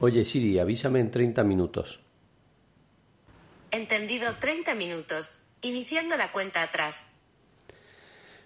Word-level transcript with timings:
Oye 0.00 0.24
Siri, 0.24 0.58
avísame 0.58 1.00
en 1.00 1.10
30 1.10 1.44
minutos. 1.44 2.00
Entendido 3.70 4.34
30 4.38 4.74
minutos. 4.74 5.34
Iniciando 5.62 6.16
la 6.16 6.30
cuenta 6.30 6.62
atrás. 6.62 7.04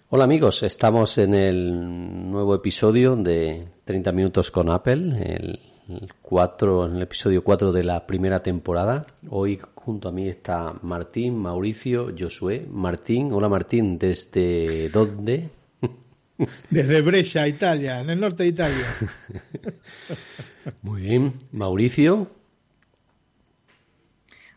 Hola 0.09 0.23
amigos, 0.23 0.63
estamos 0.63 1.17
en 1.19 1.35
el 1.35 2.31
nuevo 2.31 2.55
episodio 2.55 3.15
de 3.15 3.67
30 3.85 4.11
minutos 4.11 4.49
con 4.49 4.69
Apple, 4.71 5.21
el, 5.21 5.59
4, 6.21 6.85
en 6.85 6.95
el 6.95 7.01
episodio 7.03 7.43
4 7.43 7.71
de 7.71 7.83
la 7.83 8.07
primera 8.07 8.39
temporada. 8.39 9.05
Hoy 9.29 9.59
junto 9.75 10.09
a 10.09 10.11
mí 10.11 10.27
está 10.27 10.73
Martín, 10.81 11.37
Mauricio, 11.37 12.13
Josué. 12.17 12.65
Martín, 12.69 13.33
hola 13.33 13.49
Martín, 13.49 13.99
¿desde 13.99 14.89
dónde? 14.89 15.49
Desde 16.69 17.01
Brescia, 17.01 17.47
Italia, 17.47 17.99
en 18.01 18.09
el 18.09 18.19
norte 18.19 18.43
de 18.43 18.49
Italia. 18.49 18.85
Muy 20.81 21.01
bien. 21.01 21.33
Mauricio. 21.51 22.29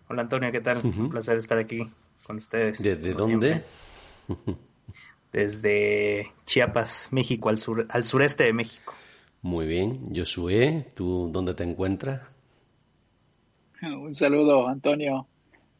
Hola 0.08 0.22
Antonio, 0.22 0.52
¿qué 0.52 0.60
tal? 0.60 0.80
Un 0.84 1.08
placer 1.08 1.38
estar 1.38 1.58
aquí 1.58 1.88
con 2.24 2.36
ustedes. 2.36 2.82
¿Desde 2.82 3.14
dónde? 3.14 3.62
Desde 5.32 6.30
Chiapas, 6.44 7.08
México, 7.10 7.48
al, 7.48 7.58
sur, 7.58 7.86
al 7.88 8.04
sureste 8.04 8.44
de 8.44 8.52
México. 8.52 8.94
Muy 9.40 9.66
bien. 9.66 10.02
Josué, 10.14 10.92
¿tú 10.94 11.30
dónde 11.32 11.54
te 11.54 11.64
encuentras? 11.64 12.20
Un 13.80 14.14
saludo, 14.14 14.68
Antonio. 14.68 15.26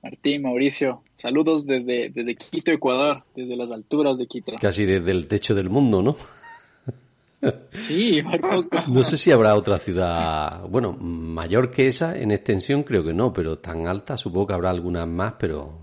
Martín, 0.03 0.43
Mauricio, 0.43 1.03
saludos 1.15 1.65
desde, 1.65 2.11
desde 2.11 2.35
Quito, 2.35 2.73
Ecuador, 2.73 3.23
desde 3.37 3.57
las 3.57 3.71
alturas 3.71 4.19
de 4.19 4.27
Quito. 4.27 4.53
Casi 4.61 4.85
desde 4.85 5.13
el 5.13 5.29
techo 5.29 5.55
del 5.55 5.71
mundo, 5.71 6.03
¿no? 6.03 6.17
Sí, 7.73 8.23
por 8.23 8.41
poco. 8.41 8.79
No 8.93 9.05
sé 9.05 9.17
si 9.17 9.31
habrá 9.31 9.55
otra 9.55 9.79
ciudad, 9.79 10.63
bueno, 10.69 10.93
mayor 10.93 11.71
que 11.71 11.87
esa 11.87 12.17
en 12.17 12.31
extensión 12.33 12.83
creo 12.83 13.05
que 13.05 13.13
no, 13.13 13.33
pero 13.33 13.59
tan 13.59 13.87
alta 13.87 14.17
supongo 14.17 14.49
que 14.49 14.55
habrá 14.55 14.71
algunas 14.71 15.09
más, 15.09 15.35
pero 15.39 15.79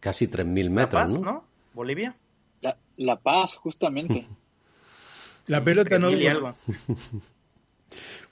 casi 0.00 0.28
3.000 0.28 0.70
metros, 0.70 0.92
¿La 0.92 1.06
Paz, 1.06 1.22
¿no? 1.22 1.44
¿Bolivia? 1.72 2.16
La, 2.60 2.76
la 2.98 3.16
Paz, 3.16 3.56
justamente. 3.56 4.26
La 5.46 5.62
pelota 5.62 5.98
no... 5.98 6.08
algo. 6.08 6.54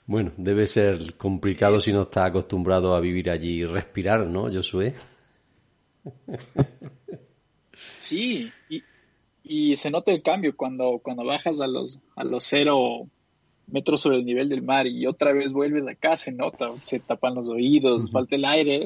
Bueno, 0.05 0.33
debe 0.35 0.67
ser 0.67 1.13
complicado 1.15 1.79
si 1.79 1.93
no 1.93 2.01
está 2.01 2.25
acostumbrado 2.25 2.93
a 2.93 2.99
vivir 2.99 3.29
allí 3.29 3.61
y 3.61 3.65
respirar, 3.65 4.27
¿no, 4.27 4.51
Josué? 4.51 4.93
Sí, 7.97 8.51
y, 9.43 9.75
se 9.75 9.91
nota 9.91 10.11
el 10.11 10.21
cambio 10.21 10.55
cuando, 10.55 10.99
cuando 11.03 11.23
bajas 11.25 11.59
a 11.59 11.67
los, 11.67 11.99
a 12.15 12.23
los 12.23 12.43
cero 12.43 13.07
metros 13.67 14.01
sobre 14.01 14.17
el 14.17 14.25
nivel 14.25 14.49
del 14.49 14.61
mar 14.61 14.87
y 14.87 15.05
otra 15.05 15.33
vez 15.33 15.53
vuelves 15.53 15.87
acá, 15.87 16.17
se 16.17 16.31
nota, 16.31 16.69
se 16.81 16.99
tapan 16.99 17.35
los 17.35 17.49
oídos, 17.49 18.11
falta 18.11 18.35
el 18.35 18.45
aire, 18.45 18.85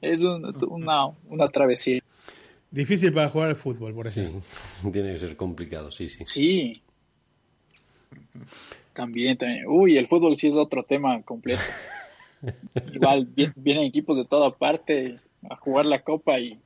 es, 0.00 0.24
una, 0.68 1.06
una 1.28 1.48
travesía. 1.48 2.02
Difícil 2.70 3.12
para 3.12 3.28
jugar 3.28 3.48
al 3.48 3.56
fútbol, 3.56 3.94
por 3.94 4.06
ejemplo. 4.06 4.42
tiene 4.92 5.12
que 5.12 5.18
ser 5.18 5.36
complicado, 5.36 5.90
sí, 5.90 6.08
sí. 6.08 6.24
Sí. 6.26 6.82
También, 8.92 9.36
también. 9.36 9.66
Uy, 9.66 9.96
el 9.96 10.06
fútbol 10.06 10.36
sí 10.36 10.48
es 10.48 10.56
otro 10.56 10.82
tema 10.84 11.20
completo. 11.22 11.62
Igual 12.94 13.28
vienen 13.56 13.84
equipos 13.84 14.16
de 14.16 14.24
toda 14.24 14.56
parte 14.56 15.18
a 15.48 15.56
jugar 15.56 15.86
la 15.86 16.02
copa 16.02 16.38
y 16.38 16.60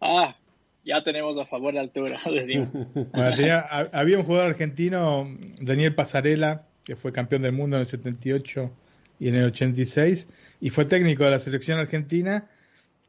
ah, 0.00 0.36
ya 0.84 1.02
tenemos 1.04 1.38
a 1.38 1.46
favor 1.46 1.74
la 1.74 1.82
altura. 1.82 2.20
había 3.92 4.18
un 4.18 4.24
jugador 4.24 4.48
argentino, 4.48 5.28
Daniel 5.60 5.94
Pasarela, 5.94 6.66
que 6.84 6.96
fue 6.96 7.12
campeón 7.12 7.42
del 7.42 7.52
mundo 7.52 7.76
en 7.76 7.82
el 7.82 7.86
78 7.86 8.70
y 9.20 9.28
en 9.28 9.34
el 9.34 9.44
86, 9.46 10.28
y 10.60 10.70
fue 10.70 10.84
técnico 10.84 11.24
de 11.24 11.30
la 11.30 11.38
selección 11.38 11.78
argentina 11.78 12.48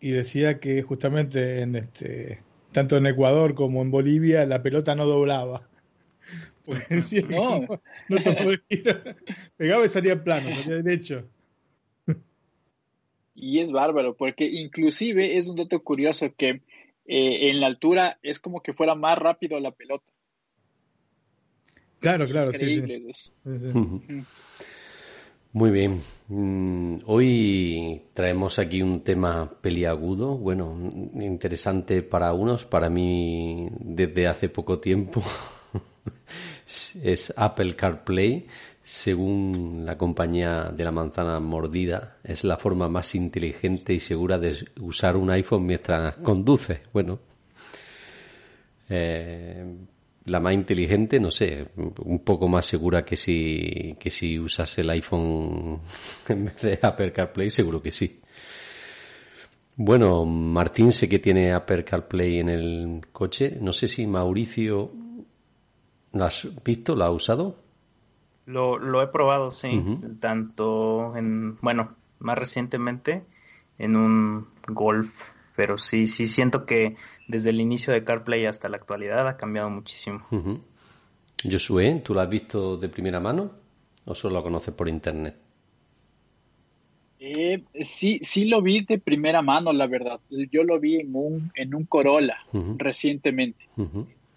y 0.02 0.12
decía 0.12 0.60
que 0.60 0.82
justamente 0.82 1.62
en 1.62 1.76
este 1.76 2.42
tanto 2.72 2.98
en 2.98 3.06
Ecuador 3.06 3.56
como 3.56 3.82
en 3.82 3.92
Bolivia 3.92 4.46
la 4.46 4.62
pelota 4.62 4.96
no 4.96 5.06
doblaba. 5.06 5.64
no, 7.30 7.62
no, 8.10 8.18
pegaba 9.58 9.86
y 9.86 9.90
salía 9.90 10.24
plano, 10.24 10.56
salía 10.56 10.84
derecho. 10.84 11.28
Y 13.42 13.60
es 13.60 13.72
bárbaro, 13.72 14.16
porque 14.16 14.46
inclusive 14.46 15.38
es 15.38 15.48
un 15.48 15.56
dato 15.56 15.82
curioso 15.82 16.34
que 16.36 16.62
eh, 17.06 17.50
en 17.50 17.62
la 17.62 17.68
altura 17.68 18.20
es 18.22 18.40
como 18.40 18.62
que 18.62 18.74
fuera 18.74 18.96
más 18.96 19.18
rápido 19.18 19.58
la 19.62 19.72
pelota. 19.72 20.06
Claro, 22.00 22.28
claro, 22.28 22.52
sí, 22.52 22.82
Muy 25.54 25.72
bien. 25.72 26.02
Mm, 26.28 26.98
hoy 27.06 28.02
traemos 28.14 28.60
aquí 28.60 28.82
un 28.82 29.02
tema 29.06 29.50
peliagudo, 29.62 30.38
bueno, 30.38 30.78
interesante 31.16 32.04
para 32.04 32.34
unos, 32.34 32.66
para 32.66 32.90
mí 32.90 33.70
desde 33.80 34.28
hace 34.28 34.50
poco 34.50 34.80
tiempo. 34.80 35.24
es 37.04 37.34
Apple 37.38 37.76
CarPlay 37.76 38.48
según 38.90 39.84
la 39.86 40.00
compañía 40.00 40.72
de 40.76 40.84
la 40.84 40.92
manzana 40.92 41.40
mordida, 41.40 42.18
es 42.24 42.44
la 42.44 42.58
forma 42.58 42.90
más 42.90 43.14
inteligente 43.14 43.94
y 43.94 44.00
segura 44.00 44.40
de 44.40 44.68
usar 44.80 45.16
un 45.16 45.30
iPhone 45.30 45.64
mientras 45.68 46.16
conduce. 46.16 46.82
Bueno, 46.92 47.20
eh, 48.90 49.64
la 50.26 50.40
más 50.40 50.56
inteligente, 50.56 51.20
no 51.20 51.30
sé, 51.30 51.68
un 51.78 52.24
poco 52.24 52.48
más 52.48 52.66
segura 52.66 53.06
que 53.06 53.16
si, 53.16 53.96
que 54.00 54.10
si 54.10 54.40
usas 54.40 54.76
el 54.80 54.90
iPhone 54.90 55.82
en 56.28 56.46
vez 56.46 56.60
de 56.60 56.80
Apple 56.82 57.12
CarPlay, 57.12 57.52
seguro 57.52 57.84
que 57.84 57.92
sí. 57.92 58.20
Bueno, 59.76 60.26
Martín 60.26 60.92
sé 60.92 61.08
que 61.08 61.20
tiene 61.20 61.54
Apple 61.54 61.84
CarPlay 61.84 62.40
en 62.40 62.50
el 62.50 63.02
coche. 63.12 63.56
No 63.62 63.72
sé 63.72 63.88
si 63.88 64.08
Mauricio, 64.08 64.92
¿lo 66.12 66.24
has 66.26 66.48
visto? 66.64 66.96
¿Lo 66.96 67.06
ha 67.06 67.12
usado? 67.12 67.69
Lo, 68.50 68.80
lo 68.80 69.04
he 69.04 69.08
probado, 69.08 69.52
sí. 69.52 69.80
Tanto 70.20 71.16
en, 71.16 71.58
bueno, 71.62 71.96
más 72.18 72.36
recientemente 72.36 73.24
en 73.78 73.96
un 73.96 74.48
Golf. 74.68 75.22
Pero 75.56 75.78
sí, 75.78 76.08
sí 76.08 76.26
siento 76.26 76.66
que 76.66 76.96
desde 77.28 77.52
el 77.52 77.62
inicio 77.62 77.94
de 77.94 78.04
CarPlay 78.04 78.48
hasta 78.48 78.68
la 78.68 78.78
actualidad 78.78 79.28
ha 79.28 79.38
cambiado 79.38 79.70
muchísimo. 79.70 80.26
Josué, 81.44 82.02
¿tú 82.04 82.16
lo 82.16 82.22
has 82.22 82.30
visto 82.30 82.76
de 82.76 82.90
primera 82.90 83.20
mano 83.20 83.52
o 84.06 84.16
solo 84.16 84.38
lo 84.38 84.44
conoces 84.44 84.74
por 84.74 84.90
internet? 84.90 85.36
Eh, 87.20 87.64
sí, 87.84 88.20
sí 88.24 88.46
lo 88.46 88.64
vi 88.64 88.84
de 88.84 88.98
primera 88.98 89.44
mano, 89.44 89.72
la 89.74 89.86
verdad. 89.86 90.20
Yo 90.30 90.64
lo 90.64 90.80
vi 90.80 90.96
en 91.02 91.14
un, 91.14 91.52
en 91.54 91.76
un 91.76 91.84
Corolla 91.84 92.38
recientemente. 92.78 93.70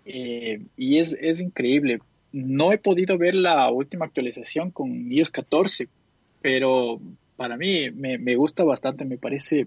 Eh, 0.04 0.66
y 0.76 0.98
es, 0.98 1.16
es 1.18 1.40
increíble 1.40 2.00
no 2.32 2.72
he 2.72 2.78
podido 2.78 3.18
ver 3.18 3.34
la 3.34 3.70
última 3.70 4.06
actualización 4.06 4.70
con 4.70 5.10
iOS 5.10 5.30
14, 5.30 5.88
pero 6.40 7.00
para 7.36 7.56
mí 7.56 7.90
me, 7.90 8.36
gusta 8.36 8.64
bastante, 8.64 9.04
me 9.04 9.18
parece 9.18 9.66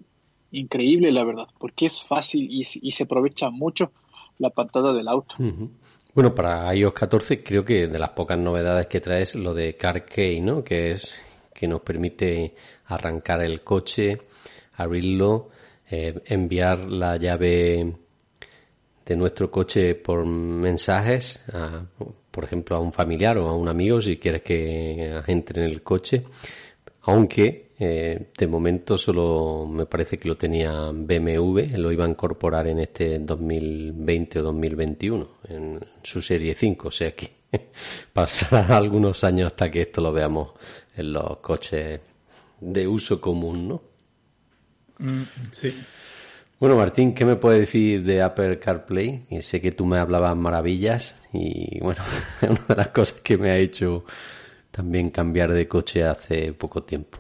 increíble 0.51 1.12
la 1.12 1.24
verdad, 1.24 1.48
porque 1.60 1.86
es 1.86 2.04
fácil 2.04 2.48
y, 2.50 2.63
se 2.63 3.04
aprovecha 3.04 3.50
mucho 3.50 3.92
la 4.38 4.50
pantalla 4.50 4.94
del 4.94 5.07
auto. 5.07 5.36
Bueno, 6.13 6.34
para 6.34 6.74
iOS 6.74 6.94
14 6.94 7.44
creo 7.44 7.63
que 7.66 7.88
de 7.88 8.00
las 8.00 8.10
pocas 8.10 8.38
novedades 8.38 8.88
que 8.88 9.01
trae 9.01 9.24
es 9.24 9.36
lo 9.36 9.54
de 9.54 9.75
Car 9.75 10.06
Key, 10.06 10.42
¿no? 10.42 10.63
Que 10.63 10.92
es 10.92 11.13
que 11.54 11.68
nos 11.68 11.81
permite 11.81 12.56
arrancar 12.86 13.42
el 13.42 13.62
coche, 13.62 14.22
abrirlo, 14.75 15.50
eh, 15.90 16.22
enviar 16.25 16.80
la 16.80 17.18
llave 17.18 17.95
de 19.06 19.16
nuestro 19.16 19.51
coche 19.51 19.95
por 19.95 20.25
mensajes 20.25 21.44
a, 21.54 21.86
por 22.36 22.44
ejemplo, 22.44 22.76
a 22.76 22.80
un 22.82 22.92
familiar 22.92 23.38
o 23.38 23.48
a 23.48 23.56
un 23.56 23.70
amigo 23.70 24.02
si 24.02 24.18
quieres 24.18 24.42
que 24.42 25.22
entre 25.28 25.64
en 25.64 25.72
el 25.72 25.82
coche, 25.82 26.22
aunque 27.04 27.70
eh, 27.80 28.28
de 28.38 28.48
momento 28.48 28.98
solo 28.98 29.66
me 29.66 29.86
parece 29.86 30.18
que 30.18 30.28
lo 30.28 30.36
tenía 30.36 30.92
BMW, 30.92 31.78
lo 31.78 31.94
iba 31.94 32.04
a 32.04 32.10
incorporar 32.10 32.68
en 32.68 32.80
este 32.80 33.20
2020 33.20 34.40
o 34.40 34.44
2021, 34.44 35.30
en 35.48 35.80
su 36.04 36.22
serie 36.22 36.56
5, 36.56 36.90
o 36.90 36.92
sea 36.92 37.16
que 37.16 37.32
pasará 38.14 38.76
algunos 38.76 39.24
años 39.24 39.48
hasta 39.48 39.72
que 39.72 39.84
esto 39.84 40.02
lo 40.02 40.12
veamos 40.12 40.52
en 40.98 41.14
los 41.14 41.38
coches 41.38 42.02
de 42.60 42.86
uso 42.86 43.22
común, 43.22 43.70
¿no? 43.70 43.81
Mm, 45.00 45.24
sí. 45.52 45.74
Bueno, 46.66 46.80
Martín, 46.80 47.14
¿qué 47.14 47.26
me 47.26 47.36
puedes 47.36 47.60
decir 47.60 48.02
de 48.04 48.24
Apple 48.24 48.58
CarPlay? 48.58 49.28
Y 49.30 49.44
sé 49.44 49.62
que 49.62 49.72
tú 49.72 49.86
me 49.86 50.00
hablabas 50.00 50.36
maravillas 50.36 51.22
y 51.32 51.80
bueno, 51.80 52.02
es 52.42 52.50
una 52.50 52.66
de 52.70 52.76
las 52.76 52.88
cosas 52.88 53.22
que 53.22 53.38
me 53.38 53.52
ha 53.52 53.58
hecho 53.58 54.04
también 54.72 55.12
cambiar 55.12 55.54
de 55.54 55.68
coche 55.68 56.04
hace 56.04 56.54
poco 56.54 56.82
tiempo. 56.82 57.20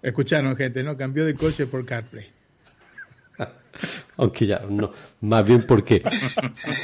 Escucharon, 0.00 0.54
gente, 0.54 0.84
¿no? 0.84 0.96
Cambió 0.96 1.24
de 1.24 1.34
coche 1.34 1.66
por 1.66 1.84
CarPlay. 1.84 2.30
Aunque 4.18 4.46
ya, 4.46 4.64
no, 4.70 4.92
más 5.22 5.44
bien 5.44 5.66
porque, 5.66 6.00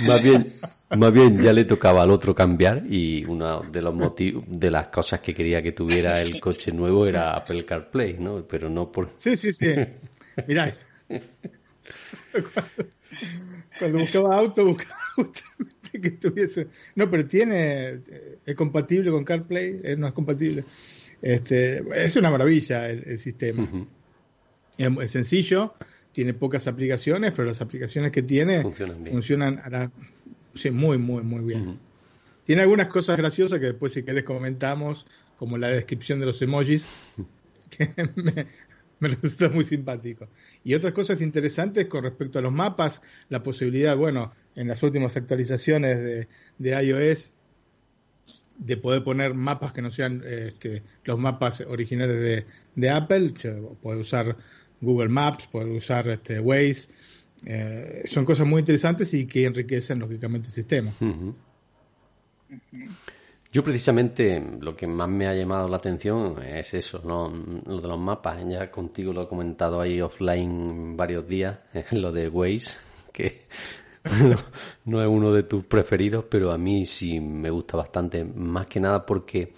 más 0.09 0.21
bien, 0.21 0.45
más 0.91 1.13
bien 1.13 1.39
ya 1.39 1.53
le 1.53 1.67
tocaba 1.67 2.03
al 2.03 2.11
otro 2.11 2.35
cambiar 2.35 2.83
y 2.85 3.25
uno 3.27 3.63
de 3.63 3.81
los 3.81 3.95
motivos, 3.95 4.43
de 4.49 4.73
las 4.73 4.89
cosas 4.89 5.21
que 5.21 5.33
quería 5.33 5.63
que 5.63 5.71
tuviera 5.71 6.21
el 6.21 6.41
coche 6.41 6.73
nuevo 6.73 7.07
era 7.07 7.37
Apple 7.37 7.65
CarPlay, 7.65 8.19
¿no? 8.19 8.43
Pero 8.43 8.69
no 8.69 8.91
por... 8.91 9.11
Sí, 9.19 9.37
sí, 9.37 9.53
sí. 9.53 9.69
Mirá. 10.47 10.73
Cuando, 13.79 13.99
buscaba 13.99 14.37
auto, 14.37 14.65
buscaba 14.67 15.01
justamente 15.17 16.01
que 16.01 16.11
tuviese... 16.13 16.69
No, 16.95 17.11
pero 17.11 17.27
tiene... 17.27 18.01
Es 18.45 18.55
compatible 18.55 19.11
con 19.11 19.25
CarPlay, 19.25 19.81
eh, 19.83 19.97
no 19.97 20.09
es 20.09 20.13
compatible. 20.13 20.65
Este, 21.21 21.83
es 21.95 22.17
una 22.17 22.31
maravilla 22.31 22.89
el, 22.89 23.19
sistema. 23.19 23.69
es, 24.77 25.11
sencillo, 25.11 25.75
tiene 26.13 26.35
pocas 26.35 26.67
aplicaciones, 26.67 27.33
pero 27.33 27.45
las 27.45 27.61
aplicaciones 27.61 28.13
que 28.13 28.23
tiene 28.23 28.63
funcionan, 28.63 29.59
a 29.59 29.71
la, 29.71 29.91
sí, 30.55 30.71
muy, 30.71 30.99
muy, 30.99 31.23
muy 31.23 31.45
bien. 31.45 31.79
Tiene 32.45 32.63
algunas 32.63 32.87
cosas 32.89 33.17
graciosas 33.17 33.59
que 33.59 33.67
después 33.67 33.93
si 33.93 34.03
querés 34.03 34.25
comentamos, 34.25 35.07
como 35.39 35.59
la 35.59 35.69
descripción 35.69 36.19
de 36.21 36.27
los 36.27 36.41
emojis, 36.41 36.87
que 37.71 37.89
me, 38.17 38.47
resulta 39.23 39.49
muy 39.49 39.65
simpático. 39.65 40.29
Y 40.65 40.75
otras 40.75 40.93
cosas 40.93 41.21
interesantes 41.21 41.87
con 41.87 42.05
respecto 42.05 42.39
a 42.39 42.43
los 42.43 42.53
mapas, 42.53 43.03
la 43.29 43.43
posibilidad, 43.43 43.97
bueno, 43.97 44.33
en 44.55 44.69
las 44.69 44.83
últimas 44.83 45.17
actualizaciones 45.17 45.99
de, 45.99 46.29
de 46.59 46.83
iOS, 46.83 47.33
de 48.59 48.77
poder 48.77 49.05
poner 49.05 49.35
mapas 49.35 49.73
que 49.73 49.83
no 49.83 49.91
sean 49.91 50.23
este, 50.27 50.83
los 51.05 51.19
mapas 51.19 51.61
originales 51.61 52.21
de, 52.21 52.47
de 52.75 52.91
Apple, 52.91 53.35
puede 53.81 54.01
usar 54.01 54.37
Google 54.81 55.09
Maps, 55.09 55.49
puede 55.51 55.71
usar 55.77 56.09
este, 56.09 56.41
Waze, 56.41 56.89
eh, 57.47 58.03
son 58.07 58.25
cosas 58.25 58.47
muy 58.47 58.61
interesantes 58.61 59.15
y 59.15 59.27
que 59.27 59.45
enriquecen 59.45 60.01
lógicamente 60.01 60.49
el 60.49 60.55
sistema. 60.55 60.93
Yo 63.51 63.65
precisamente 63.65 64.43
lo 64.61 64.77
que 64.77 64.87
más 64.87 65.09
me 65.09 65.27
ha 65.27 65.35
llamado 65.35 65.69
la 65.69 65.79
atención 65.79 66.37
es 66.43 66.75
eso, 66.75 67.01
¿no? 67.03 67.33
lo 67.67 67.81
de 67.81 67.89
los 67.89 67.99
mapas. 67.99 68.45
Ya 68.47 68.71
contigo 68.71 69.13
lo 69.13 69.23
he 69.23 69.29
comentado 69.29 69.81
ahí 69.81 70.01
offline 70.01 70.97
varios 70.97 71.27
días, 71.27 71.59
lo 71.93 72.13
de 72.13 72.29
Waze, 72.29 72.77
que 73.13 73.47
no, 74.85 75.03
es 75.03 75.09
uno 75.09 75.33
de 75.33 75.45
tus 75.45 75.65
preferidos, 75.65 76.27
pero 76.29 76.53
a 76.53 76.59
mí 76.59 76.85
sí 76.85 77.21
me 77.21 77.51
gusta 77.51 77.77
bastante, 77.77 78.23
más 78.25 78.67
que 78.67 78.81
nada 78.81 79.05
porque 79.05 79.55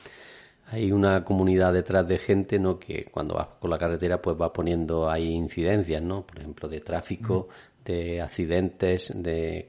hay 0.67 0.93
una 0.93 1.25
comunidad 1.25 1.73
detrás 1.73 2.07
de 2.07 2.19
gente, 2.19 2.61
¿no? 2.61 2.79
Que 2.79 3.07
cuando 3.07 3.35
vas 3.35 3.49
con 3.59 3.71
la 3.71 3.79
carretera, 3.79 4.23
pues 4.23 4.37
va 4.41 4.53
poniendo 4.53 5.11
ahí 5.11 5.33
incidencias, 5.33 6.01
¿no? 6.01 6.25
Por 6.25 6.39
ejemplo, 6.39 6.69
de 6.69 6.81
tráfico, 6.81 7.49
de 7.85 8.21
accidentes, 8.21 9.13
de 9.21 9.69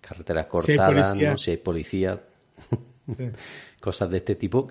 carreteras 0.00 0.46
cortadas, 0.46 1.16
¿no? 1.16 1.36
Si 1.36 1.50
hay 1.50 1.56
policía, 1.56 2.22
cosas 3.80 4.10
de 4.10 4.18
este 4.18 4.34
tipo 4.34 4.68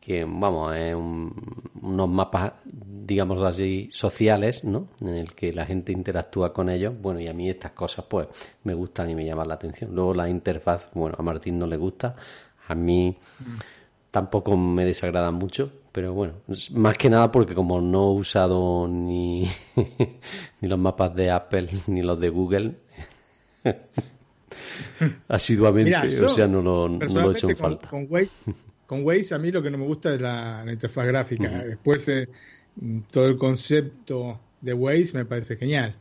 que 0.00 0.24
vamos, 0.24 0.74
es 0.74 0.94
unos 0.94 2.08
mapas, 2.08 2.54
digamos 2.64 3.42
así, 3.42 3.90
sociales, 3.92 4.64
¿no? 4.64 4.88
En 5.02 5.08
el 5.08 5.34
que 5.34 5.52
la 5.52 5.66
gente 5.66 5.92
interactúa 5.92 6.54
con 6.54 6.70
ellos. 6.70 6.94
Bueno, 6.98 7.20
y 7.20 7.28
a 7.28 7.34
mí 7.34 7.50
estas 7.50 7.72
cosas, 7.72 8.06
pues, 8.08 8.26
me 8.64 8.72
gustan 8.72 9.10
y 9.10 9.14
me 9.14 9.26
llaman 9.26 9.48
la 9.48 9.54
atención. 9.54 9.94
Luego 9.94 10.14
la 10.14 10.28
interfaz, 10.28 10.88
bueno, 10.94 11.16
a 11.18 11.22
Martín 11.22 11.58
no 11.58 11.66
le 11.66 11.76
gusta, 11.76 12.16
a 12.66 12.74
mí 12.74 13.14
tampoco 14.10 14.56
me 14.56 14.84
desagrada 14.84 15.30
mucho, 15.30 15.70
pero 15.92 16.14
bueno, 16.14 16.34
más 16.72 16.96
que 16.96 17.10
nada 17.10 17.30
porque 17.30 17.54
como 17.54 17.80
no 17.80 18.10
he 18.10 18.14
usado 18.14 18.88
ni, 18.88 19.48
ni 20.60 20.68
los 20.68 20.78
mapas 20.78 21.14
de 21.14 21.30
Apple 21.30 21.68
ni 21.86 22.02
los 22.02 22.18
de 22.18 22.28
Google, 22.30 22.74
asiduamente, 25.28 26.22
o 26.22 26.28
sea, 26.28 26.46
no 26.46 26.62
lo, 26.62 26.88
no 26.88 26.98
lo 26.98 27.30
he 27.30 27.34
hecho 27.34 27.48
en 27.48 27.56
falta. 27.56 27.88
Con 27.88 28.08
con 28.90 29.04
Waze 29.04 29.36
a 29.36 29.38
mí 29.38 29.52
lo 29.52 29.62
que 29.62 29.70
no 29.70 29.78
me 29.78 29.86
gusta 29.86 30.12
es 30.12 30.20
la, 30.20 30.64
interfaz 30.68 31.06
gráfica. 31.06 31.48
Después 31.62 32.08
eh, 32.08 32.28
todo 33.12 33.28
el 33.28 33.36
concepto 33.36 34.40
de 34.60 34.72
Waze 34.72 35.12
me 35.14 35.24
parece 35.24 35.56
genial. 35.56 35.94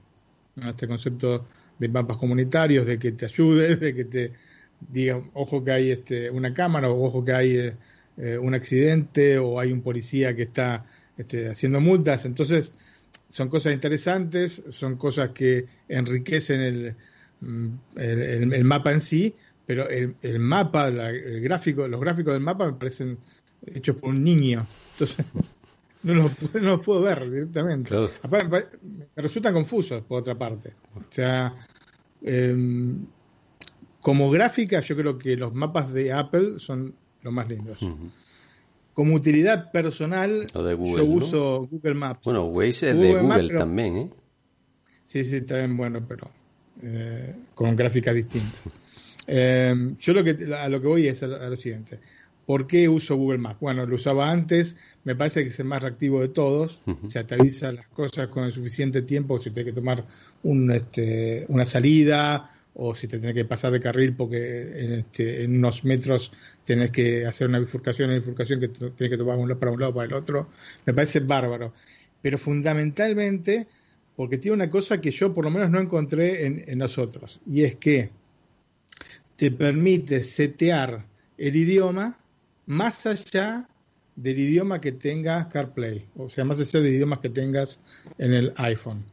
Este 0.68 0.88
concepto 0.88 1.46
de 1.78 1.88
mapas 1.88 2.18
comunitarios, 2.18 2.88
de 2.88 2.98
que 2.98 3.12
te 3.12 3.26
ayudes, 3.26 3.80
de 3.80 3.94
que 3.94 4.06
te 4.06 4.34
diga, 4.80 5.22
ojo 5.36 5.64
que 5.64 5.72
hay 5.72 5.92
este, 5.92 6.32
una 6.32 6.52
cámara 6.52 6.90
o 6.90 7.06
ojo 7.06 7.24
que 7.24 7.32
hay 7.32 7.74
eh, 8.18 8.38
un 8.40 8.56
accidente 8.56 9.38
o 9.38 9.60
hay 9.60 9.72
un 9.72 9.82
policía 9.82 10.36
que 10.36 10.42
está 10.42 10.84
este, 11.16 11.48
haciendo 11.48 11.80
multas. 11.80 12.26
Entonces, 12.26 12.74
son 13.30 13.50
cosas 13.50 13.74
interesantes, 13.74 14.64
son 14.70 14.98
cosas 14.98 15.30
que 15.30 15.68
enriquecen 15.88 16.60
el, 16.60 16.96
mm, 17.42 17.68
el 17.96 18.66
mapa 18.66 18.92
en 18.92 19.02
sí, 19.02 19.36
pero 19.70 19.88
el, 19.88 20.16
el 20.24 20.40
mapa, 20.40 20.88
el 20.88 21.42
gráfico, 21.42 21.88
los 21.88 22.02
gráficos 22.02 22.34
del 22.34 22.42
mapa 22.42 22.66
me 22.66 22.74
parecen 22.74 23.20
hechos 23.68 23.98
por 23.98 24.10
un 24.10 24.24
niño. 24.24 24.66
Entonces, 24.94 25.24
no 26.04 26.14
los, 26.16 26.32
no 26.60 26.82
puedo 26.82 27.04
ver 27.04 27.30
directamente. 27.30 27.96
me 27.96 29.22
resultan 29.22 29.54
confusos, 29.54 30.02
por 30.02 30.22
otra 30.22 30.34
parte. 30.34 30.74
O 30.96 31.02
sea, 31.12 31.54
em, 32.24 33.06
como 34.02 34.32
gráfica, 34.32 34.80
yo 34.80 34.96
creo 34.96 35.20
que 35.20 35.36
los 35.36 35.54
mapas 35.54 35.94
de 35.94 36.14
Apple 36.14 36.58
son 36.58 36.96
los 37.22 37.32
más 37.32 37.48
lindos. 37.48 37.78
Como 38.96 39.14
utilidad 39.14 39.72
personal, 39.72 40.48
yo 40.52 41.06
uso 41.06 41.68
Google 41.70 41.94
Maps. 41.94 42.22
Bueno, 42.24 42.46
Waze 42.46 42.90
es 42.90 42.98
de 42.98 43.22
Google 43.22 43.56
también, 43.56 43.98
¿eh? 43.98 44.10
Sí, 45.04 45.24
sí, 45.24 45.42
también 45.42 45.78
bueno, 45.78 46.04
pero 46.08 46.32
eh, 46.82 47.36
con 47.54 47.76
gráficas 47.76 48.16
distintas. 48.16 48.74
Eh, 49.28 49.96
yo 50.00 50.14
lo 50.14 50.24
que, 50.24 50.54
a 50.56 50.70
lo 50.70 50.82
que 50.82 50.88
voy 50.88 51.08
es 51.08 51.22
a, 51.24 51.28
lo 51.28 51.58
siguiente. 51.58 52.00
¿Por 52.46 52.66
qué 52.66 52.90
uso 52.90 53.16
Google 53.16 53.38
Maps? 53.38 53.60
Bueno, 53.60 53.86
lo 53.86 53.96
usaba 53.96 54.32
antes, 54.32 54.76
me 55.04 55.16
parece 55.16 55.44
que 55.44 55.50
es 55.50 55.60
el 55.60 55.66
más 55.66 55.84
reactivo 55.84 56.22
de 56.22 56.30
todos, 56.30 56.82
se 57.08 57.20
actualiza 57.20 57.72
las 57.72 57.88
cosas 57.90 58.30
con 58.30 58.46
el 58.46 58.52
suficiente 58.52 59.04
tiempo, 59.04 59.38
si 59.38 59.52
tienes 59.52 59.72
que 59.72 59.80
tomar 59.80 60.04
un, 60.42 60.72
este, 60.72 61.46
una 61.50 61.68
salida 61.68 62.52
o 62.74 62.96
si 62.96 63.08
te 63.08 63.20
tienes 63.20 63.36
que 63.36 63.46
pasar 63.46 63.72
de 63.72 63.80
carril 63.80 64.16
porque 64.16 64.84
en, 64.84 64.94
este, 64.94 65.44
en 65.44 65.58
unos 65.58 65.84
metros 65.84 66.32
tienes 66.64 66.90
que 66.90 67.26
hacer 67.26 67.50
una 67.50 67.60
bifurcación, 67.60 68.10
una 68.10 68.20
bifurcación 68.20 68.60
que 68.60 68.70
tienes 68.70 68.96
que 68.98 69.18
tomar 69.18 69.58
para 69.60 69.72
un 69.72 69.80
lado 69.80 69.94
para 69.94 70.08
el 70.08 70.14
otro, 70.14 70.50
me 70.86 70.94
parece 70.94 71.20
bárbaro. 71.20 71.74
Pero 72.22 72.38
fundamentalmente 72.38 73.68
porque 74.20 74.38
tiene 74.38 74.56
una 74.56 74.70
cosa 74.70 75.00
que 75.00 75.12
yo 75.12 75.34
por 75.34 75.46
lo 75.46 75.50
menos 75.50 75.72
no 75.72 75.80
encontré 75.80 76.46
en, 76.46 76.66
en 76.68 76.78
nosotros, 76.78 77.40
y 77.50 77.64
es 77.64 77.76
que 77.76 78.10
te 79.38 79.50
permite 79.50 80.24
setear 80.24 81.06
el 81.38 81.56
idioma 81.56 82.20
más 82.66 83.06
allá 83.06 83.70
del 84.18 84.38
idioma 84.38 84.82
que 84.82 84.92
tengas 84.92 85.48
CarPlay, 85.48 86.06
o 86.18 86.28
sea, 86.28 86.44
más 86.44 86.60
allá 86.60 86.82
del 86.82 86.96
idioma 86.96 87.22
que 87.22 87.30
tengas 87.30 87.80
en 88.18 88.34
el 88.34 88.54
iPhone. 88.58 89.06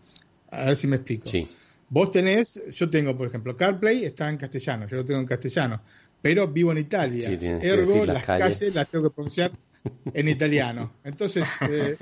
A 0.51 0.65
ver 0.65 0.77
si 0.77 0.89
me 0.89 0.97
explico. 0.97 1.29
Sí. 1.29 1.47
Vos 1.89 2.11
tenés, 2.11 2.61
yo 2.73 2.91
tengo, 2.91 3.17
por 3.17 3.29
ejemplo, 3.29 3.57
CarPlay 3.57 4.07
está 4.07 4.29
en 4.29 4.39
castellano, 4.39 4.89
yo 4.89 4.97
lo 4.97 5.05
tengo 5.05 5.21
en 5.21 5.27
castellano, 5.27 5.83
pero 6.21 6.49
vivo 6.49 6.73
en 6.73 6.79
Italia. 6.79 7.31
Ergo, 7.63 8.05
las, 8.07 8.25
calles. 8.25 8.75
las 8.75 8.89
tengo 8.89 9.09
que 9.09 9.15
pronunciar 9.15 9.53
en 10.13 10.27
italiano. 10.27 10.95
Entonces, 11.05 11.45
eh, 11.71 11.97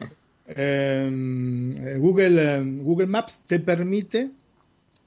em, 0.47 1.99
Google, 1.99 2.57
em, 2.57 2.83
Google 2.83 3.07
Maps 3.07 3.41
te 3.47 3.59
permite 3.59 4.31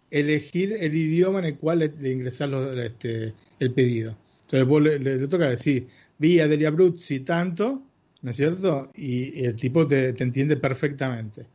elegir 0.09 0.75
el 0.79 0.95
idioma 0.95 1.39
en 1.39 1.45
el 1.45 1.57
cual 1.57 1.79
le, 1.79 2.11
ingresar 2.11 2.49
este, 2.77 3.33
el 3.59 3.73
pedido. 3.73 4.15
Entonces 4.41 4.67
vos 4.67 4.81
le, 4.81 5.27
toca 5.27 5.49
decir, 5.49 5.87
vi 6.17 6.39
a 6.39 6.47
Delia 6.47 6.69
Bruzzi 6.69 7.19
tanto, 7.21 7.81
¿no 8.21 8.31
es 8.31 8.37
cierto? 8.37 8.91
Y, 8.95 9.45
el 9.45 9.55
tipo 9.55 9.85
te, 9.85 10.09
entiende 10.23 10.55
perfectamente. 10.57 11.45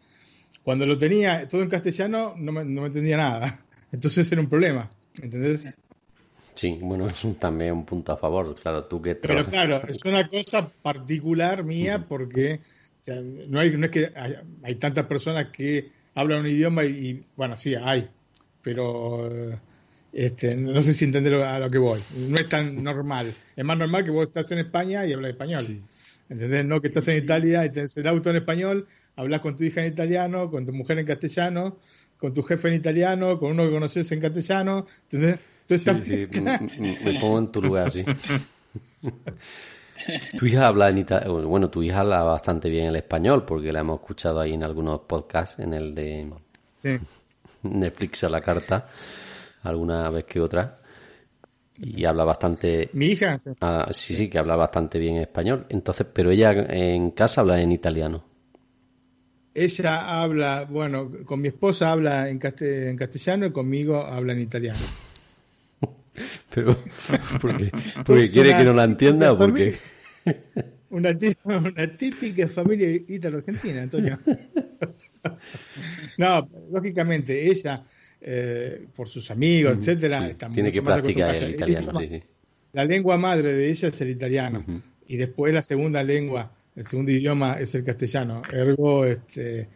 Cuando 0.62 0.86
lo 0.86 0.98
tenía 0.98 1.48
todo 1.48 1.62
en 1.62 1.70
castellano, 1.70 2.34
no 2.36 2.52
me, 2.52 2.64
no 2.64 2.82
me 2.82 2.86
entendía 2.88 3.16
nada. 3.16 3.64
Entonces 3.92 4.30
era 4.30 4.40
un 4.40 4.48
problema, 4.48 4.90
¿entendés? 5.20 5.66
Sí, 6.54 6.78
bueno, 6.82 7.08
es 7.08 7.24
un, 7.24 7.36
también 7.36 7.72
un 7.72 7.86
punto 7.86 8.12
a 8.12 8.16
favor, 8.18 8.54
claro, 8.60 8.84
tú 8.84 9.00
que 9.00 9.14
Pero 9.14 9.44
claro, 9.46 9.82
es 9.88 10.04
una 10.04 10.28
cosa 10.28 10.70
particular 10.82 11.64
mía 11.64 12.04
porque 12.06 12.60
no, 13.06 13.60
hay, 13.60 13.70
no 13.76 13.86
es 13.86 13.90
que 13.90 14.12
hay, 14.62 14.74
tantas 14.76 15.06
personas 15.06 15.48
que 15.52 15.90
hablan 16.14 16.40
un 16.40 16.46
idioma 16.46 16.84
y, 16.84 17.24
bueno, 17.36 17.56
sí, 17.56 17.74
hay, 17.74 18.08
pero 18.62 19.30
Este, 20.12 20.54
no 20.56 20.82
sé 20.82 20.92
si 20.92 21.06
entender 21.06 21.34
a 21.34 21.58
lo 21.58 21.70
que 21.70 21.78
voy. 21.78 22.00
No 22.28 22.36
es 22.36 22.48
tan 22.48 22.82
normal. 22.82 23.34
Es 23.56 23.64
más 23.64 23.78
normal 23.78 24.04
que 24.04 24.10
vos 24.10 24.28
estás 24.28 24.50
en 24.52 24.58
España 24.58 25.06
y 25.06 25.12
hablas 25.12 25.30
español. 25.30 25.82
¿Entendés? 26.28 26.64
No 26.64 26.80
que 26.80 26.88
estás 26.88 27.08
en 27.08 27.22
Italia 27.22 27.64
y 27.64 27.70
tenés 27.70 27.96
el 27.96 28.06
auto 28.06 28.30
en 28.30 28.36
español, 28.36 28.86
hablas 29.16 29.40
con 29.40 29.56
tu 29.56 29.64
hija 29.64 29.84
en 29.84 29.92
italiano, 29.92 30.50
con 30.50 30.66
tu 30.66 30.72
mujer 30.72 30.98
en 30.98 31.06
castellano, 31.06 31.78
con 32.18 32.32
tu 32.32 32.42
jefe 32.42 32.68
en 32.68 32.74
italiano, 32.74 33.38
con 33.38 33.52
uno 33.52 33.64
que 33.64 33.70
conoces 33.70 34.12
en 34.12 34.20
castellano. 34.20 34.86
¿Entendés? 35.10 35.40
Entonces, 35.68 36.06
sí, 36.06 36.26
sí, 36.30 36.40
me, 36.80 37.20
pongo 37.20 37.38
en 37.38 37.52
tu 37.52 37.62
lugar, 37.62 37.90
sí. 37.90 38.04
tu 40.38 40.46
hija 40.46 40.66
habla 40.66 40.88
en 40.88 40.98
italiano, 40.98 41.46
bueno, 41.46 41.70
tu 41.70 41.82
hija 41.82 42.00
habla 42.00 42.22
bastante 42.22 42.68
bien 42.68 42.86
el 42.86 42.96
español 42.96 43.44
porque 43.44 43.72
la 43.72 43.80
hemos 43.80 44.00
escuchado 44.00 44.40
ahí 44.40 44.54
en 44.54 44.62
algunos 44.62 45.00
podcasts, 45.00 45.58
en 45.58 45.74
el 45.74 45.94
de 45.94 46.30
Netflix 47.62 48.24
a 48.24 48.28
la 48.28 48.40
carta 48.40 48.88
alguna 49.62 50.10
vez 50.10 50.24
que 50.24 50.40
otra. 50.40 50.78
Y 51.78 52.04
habla 52.04 52.24
bastante. 52.24 52.90
Mi 52.92 53.06
hija. 53.06 53.38
Ah, 53.60 53.88
sí, 53.92 54.14
sí, 54.14 54.28
que 54.28 54.38
habla 54.38 54.56
bastante 54.56 54.98
bien 54.98 55.16
español. 55.16 55.66
Entonces, 55.68 56.06
pero 56.12 56.30
ella 56.30 56.52
en 56.52 57.10
casa 57.12 57.40
habla 57.40 57.60
en 57.60 57.72
italiano. 57.72 58.24
Ella 59.54 60.22
habla, 60.22 60.66
bueno, 60.68 61.10
con 61.24 61.40
mi 61.40 61.48
esposa 61.48 61.90
habla 61.90 62.28
en, 62.28 62.40
en 62.42 62.96
castellano 62.96 63.46
y 63.46 63.52
conmigo 63.52 63.98
habla 63.98 64.32
en 64.32 64.40
italiano. 64.40 64.80
Pero, 66.54 66.82
porque, 67.40 67.70
porque 68.04 68.30
quiere 68.30 68.56
que 68.56 68.64
no 68.64 68.72
la 68.72 68.84
entienda 68.84 69.32
o 69.32 69.38
porque. 69.38 69.76
Una, 70.90 71.18
una 71.44 71.96
típica 71.96 72.46
familia 72.48 72.90
italo-argentina, 73.08 73.82
Antonio. 73.82 74.18
no, 76.18 76.48
lógicamente, 76.70 77.50
ella 77.50 77.82
eh, 78.24 78.86
por 78.94 79.08
sus 79.08 79.30
amigos, 79.32 79.78
etcétera. 79.78 80.32
Tiene 80.54 80.70
que 80.70 80.80
practicar 80.80 81.34
el 81.34 81.54
italiano. 81.54 82.00
La 82.72 82.84
lengua 82.84 83.18
madre 83.18 83.52
de 83.52 83.68
ella 83.68 83.88
es 83.88 84.00
el 84.00 84.10
italiano 84.10 84.64
y 85.08 85.16
después 85.16 85.52
la 85.52 85.62
segunda 85.62 86.04
lengua, 86.04 86.52
el 86.76 86.86
segundo 86.86 87.10
idioma 87.10 87.54
es 87.58 87.74
el 87.74 87.82
castellano. 87.82 88.42
Ergo, 88.52 89.04
este, 89.04 89.60
eh, 89.60 89.68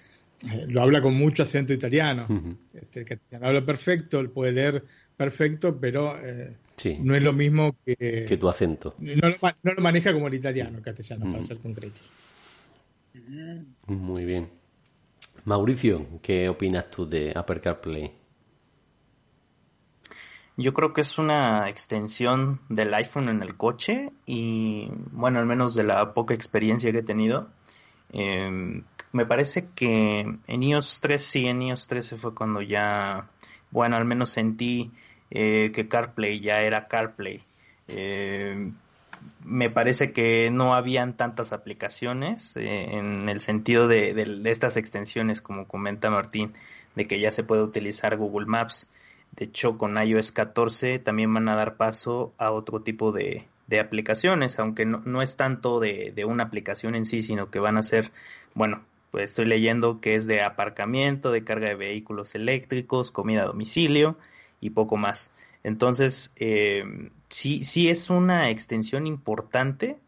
lo 0.69 0.81
habla 0.81 1.03
con 1.03 1.15
mucho 1.15 1.43
acento 1.43 1.73
italiano. 1.73 2.27
este, 2.73 3.01
el 3.01 3.07
castellano 3.07 3.49
habla 3.49 3.67
perfecto, 3.67 4.23
puede 4.33 4.53
leer 4.53 4.85
perfecto, 5.17 5.79
pero 5.79 6.17
eh, 6.23 6.57
no 7.01 7.15
es 7.15 7.23
lo 7.23 7.33
mismo 7.33 7.77
que, 7.85 8.27
que 8.29 8.37
tu 8.37 8.49
acento. 8.49 8.95
No 8.99 9.29
lo, 9.29 9.83
maneja 9.83 10.13
como 10.13 10.29
el 10.29 10.35
italiano, 10.35 10.79
el 10.79 10.85
castellano, 10.85 11.31
para 11.33 11.45
ser 11.45 11.59
concreto. 11.59 12.01
Muy 13.87 14.25
bien. 14.25 14.51
Mauricio, 15.45 16.07
¿qué 16.23 16.49
opinas 16.49 16.91
tú 16.91 17.09
de 17.09 17.33
Upper 17.37 17.61
CarPlay? 17.61 18.13
Yo 20.59 20.73
creo 20.73 20.93
que 20.93 21.03
es 21.03 21.19
una 21.19 21.69
extensión 21.69 22.61
del 22.69 22.93
iPhone 22.95 23.29
en 23.29 23.43
el 23.43 23.57
coche 23.57 24.11
y, 24.25 24.89
bueno, 25.13 25.39
al 25.39 25.47
menos 25.47 25.75
de 25.75 25.85
la 25.85 26.15
poca 26.15 26.35
experiencia 26.35 26.91
que 26.93 26.99
he 26.99 27.03
tenido, 27.03 27.49
em, 28.13 28.83
me 29.13 29.27
parece 29.27 29.69
que 29.75 30.21
en 30.47 30.63
iOS 30.63 31.01
3, 31.01 31.23
sí, 31.23 31.47
en 31.47 31.63
iOS 31.63 31.87
13 31.87 32.17
fue 32.17 32.35
cuando 32.35 32.63
ya, 32.63 33.29
bueno, 33.71 33.97
al 33.97 34.07
menos 34.07 34.31
sentí 34.31 34.91
eh, 35.31 35.73
que 35.75 35.89
CarPlay 35.89 36.41
ya 36.41 36.61
era 36.61 36.89
CarPlay. 36.89 37.43
Em, 37.89 38.75
me 39.45 39.71
parece 39.71 40.13
que 40.13 40.51
no 40.51 40.75
habían 40.75 41.17
tantas 41.17 41.53
aplicaciones 41.53 42.57
eh, 42.57 42.97
en 42.97 43.29
el 43.29 43.41
sentido 43.41 43.89
de, 43.89 44.43
estas 44.45 44.77
extensiones, 44.77 45.41
como 45.41 45.67
comenta 45.67 46.11
Martín, 46.11 46.55
de 46.95 47.07
que 47.07 47.21
ya 47.21 47.31
se 47.31 47.45
puede 47.45 47.63
utilizar 47.63 48.17
Google 48.17 48.47
Maps. 48.47 48.89
De 49.33 49.47
hecho, 49.47 49.77
con 49.79 49.97
iOS 49.99 50.33
14 50.33 50.99
también 50.99 51.33
van 51.33 51.49
a 51.49 51.57
dar 51.57 51.77
paso 51.77 52.33
a 52.39 52.53
otro 52.53 52.81
tipo 52.81 53.13
de, 53.13 53.47
aplicaciones, 53.81 54.59
aunque 54.59 54.87
no, 54.87 55.23
es 55.23 55.37
tanto 55.37 55.81
de, 55.81 56.25
una 56.27 56.45
aplicación 56.45 56.95
en 56.95 57.05
sí, 57.05 57.23
sino 57.23 57.51
que 57.51 57.59
van 57.59 57.77
a 57.77 57.83
ser, 57.83 58.13
bueno, 58.55 58.83
pues 59.11 59.31
estoy 59.31 59.47
leyendo 59.47 60.01
que 60.01 60.15
es 60.15 60.27
de 60.27 60.43
aparcamiento, 60.43 61.31
de 61.31 61.45
carga 61.45 61.69
de 61.69 61.75
vehículos 61.75 62.35
eléctricos, 62.35 63.11
comida 63.11 63.43
a 63.43 63.47
domicilio 63.47 64.17
y 64.61 64.71
poco 64.71 64.97
más. 64.97 65.31
Entonces, 65.63 66.33
eh, 66.37 66.85
sí, 67.29 67.65
sí 67.65 67.89
es 67.89 68.11
una 68.11 68.51
extensión 68.51 69.07
importante 69.07 69.99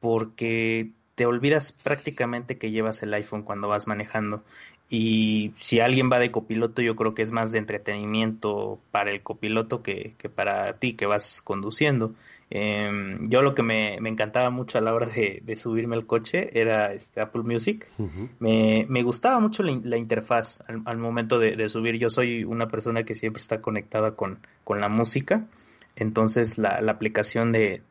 porque 0.00 0.92
te 1.14 1.26
olvidas 1.26 1.72
prácticamente 1.72 2.58
que 2.58 2.70
llevas 2.70 3.02
el 3.02 3.12
iPhone 3.14 3.42
cuando 3.42 3.68
vas 3.68 3.86
manejando 3.86 4.44
y 4.88 5.52
si 5.58 5.80
alguien 5.80 6.10
va 6.10 6.20
de 6.20 6.30
copiloto, 6.30 6.80
yo 6.80 6.94
creo 6.94 7.14
que 7.14 7.22
es 7.22 7.32
más 7.32 7.50
de 7.50 7.58
entretenimiento 7.58 8.78
para 8.92 9.10
el 9.10 9.20
copiloto 9.20 9.82
que, 9.82 10.14
que 10.16 10.28
para 10.28 10.78
ti 10.78 10.94
que 10.94 11.06
vas 11.06 11.42
conduciendo. 11.42 12.14
Em, 12.48 13.28
yo 13.28 13.42
lo 13.42 13.56
que 13.56 13.64
me, 13.64 13.98
me, 14.00 14.08
encantaba 14.08 14.50
mucho 14.50 14.78
a 14.78 14.80
la 14.80 14.94
hora 14.94 15.08
de, 15.08 15.56
subirme 15.56 15.96
al 15.96 16.06
coche 16.06 16.60
era 16.60 16.92
este 16.92 17.20
Apple 17.20 17.42
Music. 17.42 17.90
me, 18.38 18.86
me, 18.88 19.02
gustaba 19.02 19.40
mucho 19.40 19.64
la, 19.64 19.96
interfaz 19.96 20.62
al, 20.68 20.98
momento 20.98 21.40
de, 21.40 21.68
subir. 21.68 21.98
Yo 21.98 22.08
soy 22.08 22.44
una 22.44 22.68
persona 22.68 23.02
que 23.02 23.16
siempre 23.16 23.40
está 23.40 23.60
conectada 23.60 24.12
con, 24.12 24.38
con 24.62 24.80
la 24.80 24.88
música. 24.88 25.46
Entonces 25.96 26.58
la, 26.58 26.78
aplicación 26.88 27.52
de, 27.52 27.82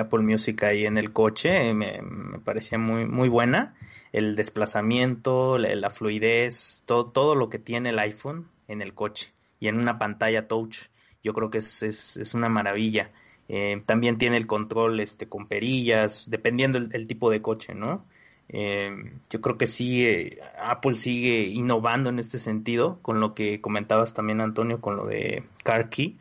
Apple 0.00 0.22
Music 0.22 0.62
ahí 0.64 0.86
en 0.86 0.98
el 0.98 1.12
coche 1.12 1.74
me, 1.74 2.00
me 2.02 2.38
parecía 2.38 2.78
muy, 2.78 3.04
muy 3.04 3.28
buena 3.28 3.74
el 4.12 4.36
desplazamiento, 4.36 5.58
la, 5.58 5.90
fluidez, 5.90 6.82
todo, 6.86 7.06
todo 7.06 7.34
lo 7.34 7.48
que 7.48 7.58
tiene 7.58 7.90
el 7.90 7.98
iPhone 7.98 8.46
en 8.68 8.82
el 8.82 8.94
coche 8.94 9.32
y 9.58 9.68
en 9.68 9.78
una 9.78 9.98
pantalla 9.98 10.46
touch. 10.46 10.76
Yo 11.24 11.32
creo 11.32 11.50
que 11.50 11.58
es, 11.58 11.82
es, 11.82 12.34
una 12.34 12.48
maravilla. 12.48 13.10
Eh, 13.48 13.82
también 13.86 14.18
tiene 14.18 14.36
el 14.36 14.46
control 14.46 15.00
este, 15.00 15.28
con 15.28 15.46
perillas, 15.46 16.26
dependiendo 16.28 16.78
el, 16.78 17.06
tipo 17.06 17.30
de 17.30 17.40
coche, 17.40 17.74
¿no? 17.74 18.04
Eh, 18.48 18.90
yo 19.30 19.40
creo 19.40 19.56
que 19.56 19.66
sí, 19.66 20.04
eh, 20.04 20.38
Apple 20.58 20.94
sigue 20.94 21.44
innovando 21.44 22.10
en 22.10 22.18
este 22.18 22.38
sentido, 22.38 22.98
con 23.02 23.20
lo 23.20 23.34
que 23.34 23.60
comentabas 23.60 24.14
también, 24.14 24.40
Antonio, 24.40 24.80
con 24.80 24.96
lo 24.96 25.06
de 25.06 25.44
Car 25.64 25.88
Key, 25.88 26.18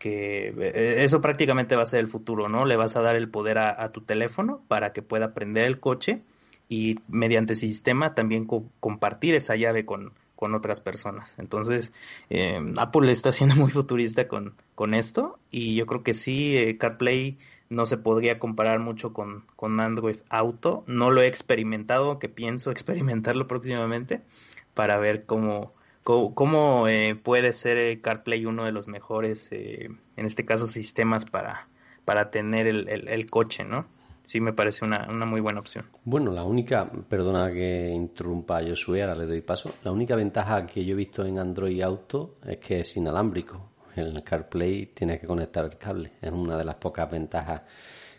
que 0.00 1.04
eso 1.04 1.20
prácticamente 1.20 1.76
va 1.76 1.82
a 1.82 1.86
ser 1.86 2.00
el 2.00 2.06
futuro, 2.08 2.48
¿no? 2.48 2.64
Le 2.64 2.76
vas 2.76 2.96
a 2.96 3.02
dar 3.02 3.16
el 3.16 3.28
poder 3.28 3.58
a, 3.58 3.92
tu 3.92 4.00
teléfono 4.00 4.62
para 4.66 4.94
que 4.94 5.02
pueda 5.02 5.34
prender 5.34 5.66
el 5.66 5.78
coche 5.78 6.22
y 6.70 6.98
mediante 7.06 7.54
sistema 7.54 8.14
también 8.14 8.46
compartir 8.80 9.34
esa 9.34 9.56
llave 9.56 9.84
con, 9.84 10.14
con 10.36 10.54
otras 10.54 10.80
personas. 10.80 11.34
Entonces, 11.36 11.92
eh, 12.30 12.58
Apple 12.78 13.12
está 13.12 13.30
siendo 13.30 13.54
muy 13.56 13.70
futurista 13.70 14.26
con, 14.26 14.54
con 14.74 14.94
esto 14.94 15.38
y 15.50 15.74
yo 15.74 15.84
creo 15.84 16.02
que 16.02 16.14
sí, 16.14 16.56
eh, 16.56 16.78
CarPlay 16.78 17.36
no 17.68 17.84
se 17.84 17.98
podría 17.98 18.38
comparar 18.38 18.80
mucho 18.80 19.12
con, 19.12 19.44
con 19.54 19.80
Android 19.80 20.16
Auto. 20.30 20.82
No 20.86 21.10
lo 21.10 21.20
he 21.20 21.26
experimentado, 21.26 22.18
que 22.18 22.30
pienso 22.30 22.70
experimentarlo 22.72 23.46
próximamente 23.46 24.22
para 24.72 24.96
ver 24.98 25.26
cómo, 25.26 25.74
cómo, 26.02 26.88
eh, 26.88 27.14
puede 27.14 27.52
ser 27.52 28.00
CarPlay 28.00 28.46
uno 28.46 28.64
de 28.64 28.72
los 28.72 28.88
mejores, 28.88 29.50
en 29.52 29.98
este 30.16 30.44
caso, 30.44 30.66
sistemas 30.66 31.24
para, 31.24 31.68
para 32.04 32.30
tener 32.30 32.66
el, 32.66 32.88
el 32.88 33.30
coche, 33.30 33.64
¿no? 33.64 33.86
sí 34.30 34.40
me 34.40 34.52
parece 34.52 34.84
una, 34.84 35.08
una, 35.10 35.26
muy 35.26 35.40
buena 35.40 35.58
opción. 35.58 35.86
Bueno, 36.04 36.30
la 36.30 36.44
única, 36.44 36.88
perdona 36.88 37.50
que 37.50 37.90
interrumpa 37.90 38.58
a 38.58 38.62
Josué, 38.62 39.02
ahora 39.02 39.16
le 39.16 39.26
doy 39.26 39.40
paso, 39.40 39.74
la 39.82 39.90
única 39.90 40.14
ventaja 40.14 40.64
que 40.66 40.84
yo 40.84 40.92
he 40.92 40.96
visto 40.96 41.24
en 41.24 41.36
Android 41.36 41.82
Auto 41.82 42.36
es 42.46 42.58
que 42.58 42.78
es 42.78 42.96
inalámbrico. 42.96 43.70
En 43.96 44.20
CarPlay 44.20 44.86
tienes 44.94 45.18
que 45.18 45.26
conectar 45.26 45.64
el 45.64 45.76
cable, 45.76 46.12
es 46.22 46.30
una 46.30 46.56
de 46.56 46.62
las 46.62 46.76
pocas 46.76 47.10
ventajas 47.10 47.62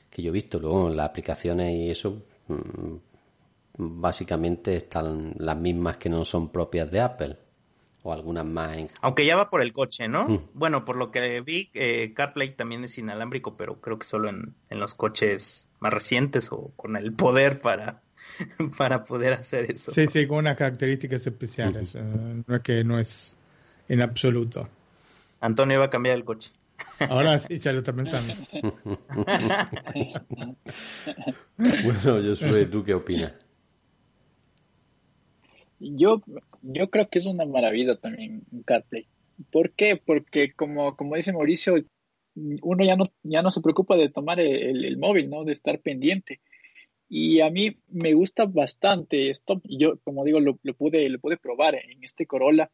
que 0.09 0.21
yo 0.21 0.31
he 0.31 0.33
visto. 0.33 0.59
Luego 0.59 0.89
las 0.89 1.07
aplicaciones 1.07 1.73
y 1.73 1.89
eso 1.89 2.23
mm, 2.49 2.95
básicamente 3.77 4.75
están 4.75 5.33
las 5.37 5.55
mismas 5.55 5.95
que 5.95 6.09
no 6.09 6.25
son 6.25 6.49
propias 6.49 6.91
de 6.91 6.99
Apple 6.99 7.37
o 8.03 8.13
algunas 8.13 8.45
más. 8.45 8.77
Aunque 9.01 9.25
ya 9.25 9.35
va 9.35 9.49
por 9.49 9.61
el 9.61 9.73
coche, 9.73 10.07
¿no? 10.07 10.27
Mm. 10.27 10.49
Bueno, 10.53 10.85
por 10.85 10.95
lo 10.95 11.11
que 11.11 11.41
vi, 11.41 11.69
eh, 11.73 12.13
CarPlay 12.13 12.55
también 12.55 12.83
es 12.83 12.97
inalámbrico, 12.97 13.55
pero 13.55 13.79
creo 13.79 13.99
que 13.99 14.05
solo 14.05 14.29
en, 14.29 14.55
en 14.69 14.79
los 14.79 14.95
coches 14.95 15.69
más 15.79 15.93
recientes 15.93 16.49
o 16.51 16.71
con 16.75 16.95
el 16.95 17.13
poder 17.13 17.59
para, 17.59 18.01
para 18.77 19.05
poder 19.05 19.33
hacer 19.33 19.71
eso. 19.71 19.91
Sí, 19.91 20.05
sí, 20.09 20.27
con 20.27 20.39
unas 20.39 20.57
características 20.57 21.25
especiales. 21.25 21.95
Eh, 21.95 22.43
no 22.47 22.55
es 22.55 22.61
que 22.61 22.83
no 22.83 22.99
es 22.99 23.35
en 23.87 24.01
absoluto. 24.01 24.67
Antonio 25.39 25.79
va 25.79 25.85
a 25.85 25.89
cambiar 25.89 26.17
el 26.17 26.23
coche. 26.23 26.51
Ahora 27.09 27.37
sí, 27.39 27.59
ya 27.59 27.71
lo 27.73 27.79
está 27.79 27.93
pensando. 27.93 28.33
bueno, 31.57 32.21
Josué, 32.29 32.65
¿tú 32.65 32.83
qué 32.83 32.93
opinas? 32.93 33.33
Yo, 35.81 36.21
yo 36.61 36.89
creo 36.91 37.09
que 37.09 37.17
es 37.17 37.25
una 37.25 37.45
maravilla 37.45 37.95
también 37.95 38.43
CarPlay. 38.65 39.07
¿Por 39.51 39.71
qué? 39.71 39.97
Porque 39.97 40.53
como, 40.53 40.95
como 40.95 41.15
dice 41.15 41.33
Mauricio, 41.33 41.83
uno 42.35 42.85
ya 42.85 42.95
no, 42.95 43.05
ya 43.23 43.41
no 43.41 43.49
se 43.49 43.61
preocupa 43.61 43.97
de 43.97 44.09
tomar 44.09 44.39
el, 44.39 44.97
móvil, 44.97 45.29
¿no? 45.29 45.43
De 45.43 45.53
estar 45.53 45.79
pendiente. 45.79 46.39
Y 47.09 47.41
a 47.41 47.49
mí 47.49 47.77
me 47.89 48.13
gusta 48.13 48.45
bastante 48.45 49.29
esto. 49.29 49.59
Yo, 49.63 49.97
como 50.03 50.23
digo, 50.23 50.39
lo, 50.39 50.55
pude, 50.75 51.09
lo 51.09 51.19
pude 51.19 51.37
probar 51.37 51.75
en 51.75 52.03
este 52.03 52.27
Corolla. 52.27 52.69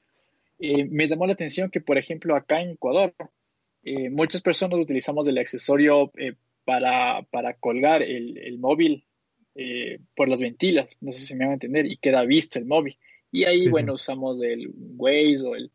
Eh, 0.60 0.86
me 0.86 1.08
llamó 1.08 1.26
la 1.26 1.34
atención 1.34 1.72
que, 1.72 1.82
por 1.82 1.98
ejemplo, 1.98 2.36
acá 2.36 2.62
en 2.62 2.72
Ecuador, 2.72 3.16
eh, 3.84 4.10
muchas 4.10 4.42
personas 4.42 4.80
utilizamos 4.80 5.28
el 5.28 5.38
accesorio 5.38 6.12
eh, 6.18 6.34
para, 6.66 7.24
para, 7.32 7.54
colgar 7.54 8.04
el, 8.04 8.38
el 8.38 8.60
móvil 8.60 9.07
eh, 9.58 10.00
por 10.16 10.30
las 10.30 10.40
ventilas, 10.40 10.88
no 11.02 11.12
sé 11.12 11.20
si 11.20 11.36
me 11.36 11.46
van 11.46 11.52
a 11.52 11.54
entender, 11.56 11.86
y 11.86 11.98
queda 11.98 12.24
visto 12.24 12.60
el 12.60 12.66
móvil. 12.66 12.98
Y 13.32 13.44
ahí, 13.44 13.68
bueno, 13.68 13.94
usamos 13.94 14.42
el 14.42 14.72
Waze 14.96 15.46
o 15.46 15.56
el... 15.56 15.72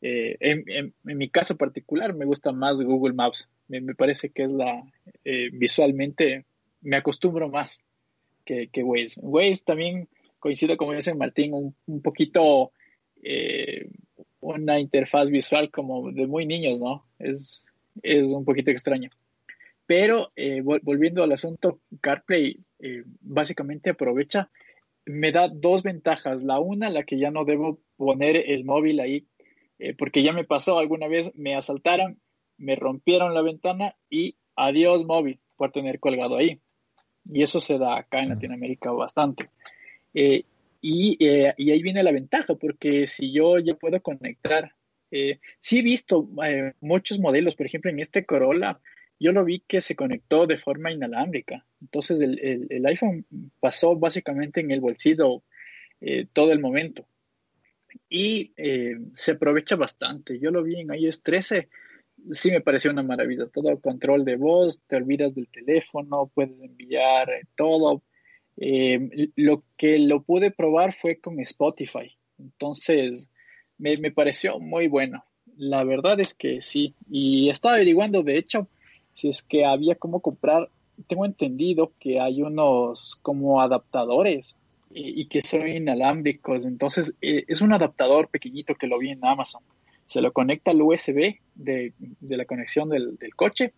En, 0.00 0.64
en, 0.68 0.94
mi 1.04 1.28
caso 1.30 1.56
particular 1.56 2.14
me 2.14 2.26
gusta 2.26 2.52
más 2.52 2.82
Google 2.82 3.14
Maps. 3.14 3.48
Me, 3.68 3.80
me 3.80 3.94
parece 3.94 4.30
que 4.30 4.44
es 4.44 4.52
la... 4.52 4.82
visualmente 5.52 6.44
me 6.80 6.96
acostumbro 6.96 7.48
más 7.48 7.80
que, 8.44 8.68
que 8.68 8.82
Waze. 8.82 9.20
Waze 9.22 9.62
también 9.64 10.08
coincido, 10.38 10.76
como 10.76 10.92
dice 10.92 11.14
Martín, 11.14 11.54
un, 11.54 11.74
un 11.86 12.02
poquito 12.02 12.72
una 14.40 14.80
interfaz 14.80 15.30
visual 15.30 15.70
como 15.70 16.10
de 16.12 16.26
muy 16.26 16.46
niños, 16.46 16.78
¿no? 16.78 17.04
Es, 17.18 17.64
es 18.02 18.30
un 18.30 18.44
poquito 18.44 18.70
extraño. 18.70 19.10
Pero 19.86 20.32
eh, 20.36 20.62
volviendo 20.62 21.22
al 21.22 21.32
asunto, 21.32 21.80
CarPlay 22.00 22.58
eh, 22.80 23.04
básicamente 23.20 23.90
aprovecha, 23.90 24.50
me 25.04 25.30
da 25.30 25.48
dos 25.48 25.82
ventajas. 25.82 26.42
La 26.42 26.58
una, 26.58 26.90
la 26.90 27.04
que 27.04 27.18
ya 27.18 27.30
no 27.30 27.44
debo 27.44 27.78
poner 27.96 28.36
el 28.36 28.64
móvil 28.64 29.00
ahí, 29.00 29.26
eh, 29.78 29.94
porque 29.94 30.22
ya 30.22 30.32
me 30.32 30.44
pasó 30.44 30.78
alguna 30.78 31.06
vez, 31.06 31.32
me 31.34 31.54
asaltaron, 31.54 32.20
me 32.58 32.74
rompieron 32.74 33.34
la 33.34 33.42
ventana 33.42 33.94
y 34.10 34.36
adiós 34.56 35.04
móvil 35.04 35.40
por 35.56 35.70
tener 35.70 36.00
colgado 36.00 36.36
ahí. 36.36 36.60
Y 37.24 37.42
eso 37.42 37.60
se 37.60 37.78
da 37.78 37.98
acá 37.98 38.20
en 38.20 38.30
Latinoamérica 38.30 38.90
bastante. 38.92 39.50
Y, 40.12 40.44
y, 40.80 41.26
ahí 41.26 41.82
viene 41.82 42.02
la 42.02 42.12
ventaja, 42.12 42.54
porque 42.54 43.06
si 43.06 43.32
yo 43.32 43.58
ya 43.58 43.74
puedo 43.74 44.00
conectar 44.00 44.72
eh, 45.10 45.38
sí 45.60 45.78
he 45.78 45.82
visto 45.82 46.28
eh, 46.44 46.74
muchos 46.80 47.18
modelos, 47.20 47.54
por 47.54 47.66
ejemplo, 47.66 47.90
en 47.90 48.00
este 48.00 48.24
Corolla, 48.24 48.80
yo 49.18 49.32
lo 49.32 49.44
vi 49.44 49.60
que 49.60 49.80
se 49.80 49.96
conectó 49.96 50.46
de 50.46 50.58
forma 50.58 50.92
inalámbrica. 50.92 51.64
Entonces 51.80 52.20
el, 52.20 52.86
iPhone 52.86 53.26
pasó 53.60 53.96
básicamente 53.96 54.60
en 54.60 54.70
el 54.70 54.80
bolsillo 54.80 55.42
eh, 56.00 56.26
todo 56.32 56.52
el 56.52 56.60
momento. 56.60 57.06
Y 58.10 58.52
se 59.14 59.32
aprovecha 59.32 59.74
bastante. 59.74 60.38
Yo 60.38 60.50
lo 60.50 60.62
vi 60.62 60.80
en 60.80 60.94
iOS 60.94 61.22
13. 61.22 61.68
Sí 62.30 62.50
me 62.50 62.60
pareció 62.60 62.90
una 62.90 63.02
maravilla. 63.02 63.46
Todo 63.46 63.80
control 63.80 64.24
de 64.24 64.36
voz, 64.36 64.82
te 64.86 64.96
olvidas 64.96 65.34
del 65.34 65.48
teléfono, 65.48 66.30
puedes 66.34 66.60
enviar 66.60 67.28
todo. 67.56 68.02
lo 68.56 69.64
que 69.78 69.98
lo 69.98 70.22
pude 70.22 70.50
probar 70.50 70.92
fue 70.92 71.18
con 71.18 71.40
Spotify. 71.40 72.16
Entonces, 72.38 73.30
me, 73.78 73.96
me 73.96 74.12
pareció 74.12 74.58
muy 74.58 74.88
bueno. 74.88 75.24
La 75.56 75.84
verdad 75.84 76.20
es 76.20 76.34
que 76.34 76.60
sí. 76.60 76.94
Y 77.08 77.48
estaba 77.48 77.76
averiguando, 77.76 78.22
de 78.22 78.38
hecho, 78.38 78.68
si 79.16 79.30
es 79.30 79.42
que 79.42 79.64
había 79.64 79.94
cómo 79.94 80.20
comprar. 80.20 80.68
Tengo 81.08 81.24
entendido 81.24 81.92
que 81.98 82.20
hay 82.20 82.42
unos 82.42 83.16
como 83.22 83.62
adaptadores 83.62 84.56
y, 84.90 85.26
que 85.26 85.40
son 85.40 85.66
inalámbricos. 85.66 86.66
Entonces, 86.66 87.14
eh, 87.22 87.44
es 87.48 87.62
un 87.62 87.72
adaptador 87.72 88.28
pequeñito 88.28 88.74
que 88.74 88.86
lo 88.86 88.98
vi 88.98 89.10
en 89.10 89.24
Amazon. 89.24 89.62
Se 90.04 90.20
lo 90.20 90.32
conecta 90.32 90.70
al 90.70 90.82
USB 90.82 91.36
de, 91.54 91.94
de 91.98 92.36
la 92.36 92.44
conexión 92.44 92.90
del, 92.90 93.16
del, 93.16 93.34
coche 93.34 93.72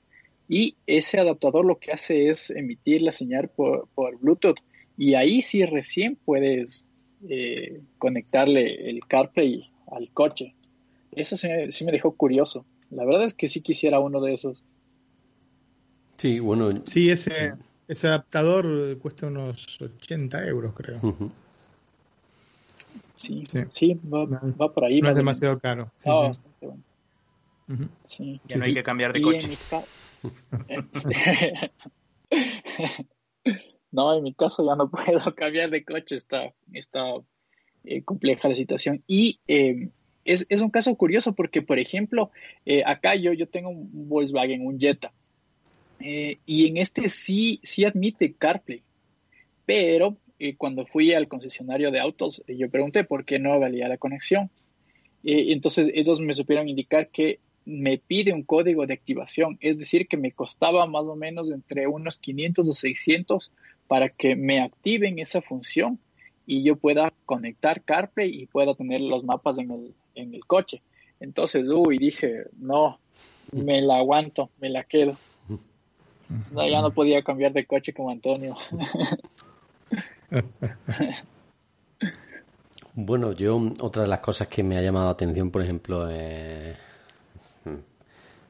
y 0.49 0.75
ese 0.89 1.21
adaptador 1.21 1.65
lo 1.65 1.79
que 1.79 1.93
hace 1.93 2.31
es 2.31 2.51
emitir 2.51 3.03
la 3.03 3.13
señal 3.13 3.49
por, 3.49 3.89
por 3.95 4.19
Bluetooth. 4.19 4.59
Y 4.97 5.15
ahí 5.15 5.41
sí 5.41 5.65
recién 5.65 6.17
puedes 6.17 6.85
eh, 7.29 7.81
conectarle 7.99 8.91
el 8.91 9.07
CarPlay 9.07 9.71
al 9.87 10.11
coche. 10.11 10.55
Eso 11.13 11.37
sí, 11.37 11.85
me 11.85 11.93
dejó 11.93 12.17
curioso. 12.17 12.67
La 12.91 13.05
verdad 13.05 13.25
es 13.25 13.35
que 13.35 13.47
sí 13.47 13.61
quisiera 13.61 14.01
uno 14.01 14.21
de 14.21 14.35
esos. 14.35 14.65
Sí, 16.19 16.41
bueno. 16.41 16.83
Sí, 16.85 17.11
ese, 17.11 17.55
ese 17.87 18.09
adaptador 18.09 18.99
cuesta 18.99 19.29
unos 19.29 19.81
80 19.81 20.47
euros, 20.47 20.75
creo. 20.75 21.01
sí, 23.15 23.45
sí, 23.73 24.01
va, 24.05 24.73
por 24.73 24.85
ahí. 24.85 25.01
No 25.01 25.09
es 25.11 25.17
demasiado 25.17 25.59
caro. 25.61 25.91
Sí, 25.99 26.11
bastante 26.11 26.67
bueno. 26.67 26.83
Ya 28.49 28.57
no 28.57 28.65
hay 28.65 28.75
que 28.75 28.83
cambiar 28.83 29.13
de 29.13 29.23
coche. 29.23 29.49
no, 33.93 34.15
en 34.15 34.23
mi 34.25 34.35
caso 34.35 34.67
ya 34.67 34.75
no 34.75 34.91
puedo 34.91 35.35
cambiar 35.37 35.71
de 35.71 35.85
coche. 35.85 36.17
Está, 36.17 36.53
está 36.73 37.01
eh, 37.85 38.03
compleja 38.03 38.49
la 38.49 38.55
situación. 38.55 39.05
Y 39.07 39.39
eh, 39.47 39.91
es, 40.25 40.47
es, 40.49 40.63
un 40.63 40.71
caso 40.71 40.95
curioso 40.97 41.35
porque, 41.35 41.63
por 41.63 41.79
ejemplo, 41.79 42.33
eh, 42.67 42.83
acá 42.85 43.15
yo, 43.15 43.33
yo 43.33 43.49
tengo 43.49 43.71
un 43.71 44.09
Volkswagen, 44.09 44.67
un 44.67 44.81
Jetta, 44.81 45.13
y 46.01 46.67
en 46.67 46.77
este 46.77 47.09
sí, 47.09 47.61
sí 47.63 47.85
admite 47.85 48.35
CarPlay, 48.35 48.83
pero 49.67 50.17
cuando 50.57 50.87
fui 50.87 51.13
al 51.13 51.27
concesionario 51.27 51.91
de 51.91 51.99
autos, 51.99 52.43
yo 52.47 52.71
pregunté 52.71 53.05
por 53.05 53.25
qué 53.25 53.39
no 53.39 53.59
valía 53.59 53.89
la 53.89 53.99
conexión. 53.99 54.51
entonces 55.25 55.91
ellos 55.95 56.21
me 56.21 56.33
supieron 56.33 56.69
indicar 56.69 57.09
que 57.09 57.41
me 57.69 57.99
pide 57.99 58.33
un 58.33 58.45
código 58.45 58.87
de 58.87 58.95
activación, 58.95 59.59
es 59.61 59.79
decir, 59.79 60.09
que 60.09 60.17
me 60.17 60.33
costaba 60.33 60.87
más 60.87 61.07
o 61.07 61.17
menos 61.17 61.51
entre 61.51 61.87
unos 61.87 62.17
500 62.19 62.67
o 62.67 62.73
600 62.73 63.53
para 63.87 64.09
que 64.09 64.37
me 64.37 64.61
activen 64.61 65.19
esa 65.19 65.43
función 65.43 65.99
y 66.47 66.63
yo 66.63 66.77
pueda 66.77 67.13
conectar 67.27 67.83
CarPlay 67.83 68.43
y 68.43 68.47
pueda 68.47 68.75
tener 68.75 69.03
los 69.03 69.23
mapas 69.23 69.59
en 69.59 69.71
el, 69.71 69.95
en 70.15 70.35
el 70.35 70.47
coche. 70.47 70.81
Entonces, 71.21 71.69
uy, 71.69 71.99
dije, 71.99 72.45
no, 72.57 72.99
me 73.53 73.83
la 73.83 73.99
aguanto, 73.99 74.49
me 74.59 74.71
la 74.71 74.85
quedo. 74.85 75.19
No, 76.53 76.67
ya 76.67 76.83
no 76.83 76.91
podía 76.91 77.23
cambiar 77.23 77.53
de 77.53 77.67
coche 77.67 77.93
como 77.93 78.11
Antonio. 78.11 78.57
bueno, 82.95 83.33
yo, 83.33 83.61
otra 83.81 84.03
de 84.03 84.09
las 84.09 84.21
cosas 84.21 84.49
que 84.49 84.63
me 84.63 84.77
ha 84.77 84.83
llamado 84.83 85.07
la 85.07 85.13
atención, 85.13 85.51
por 85.51 85.63
ejemplo, 85.63 86.09
es 86.11 86.77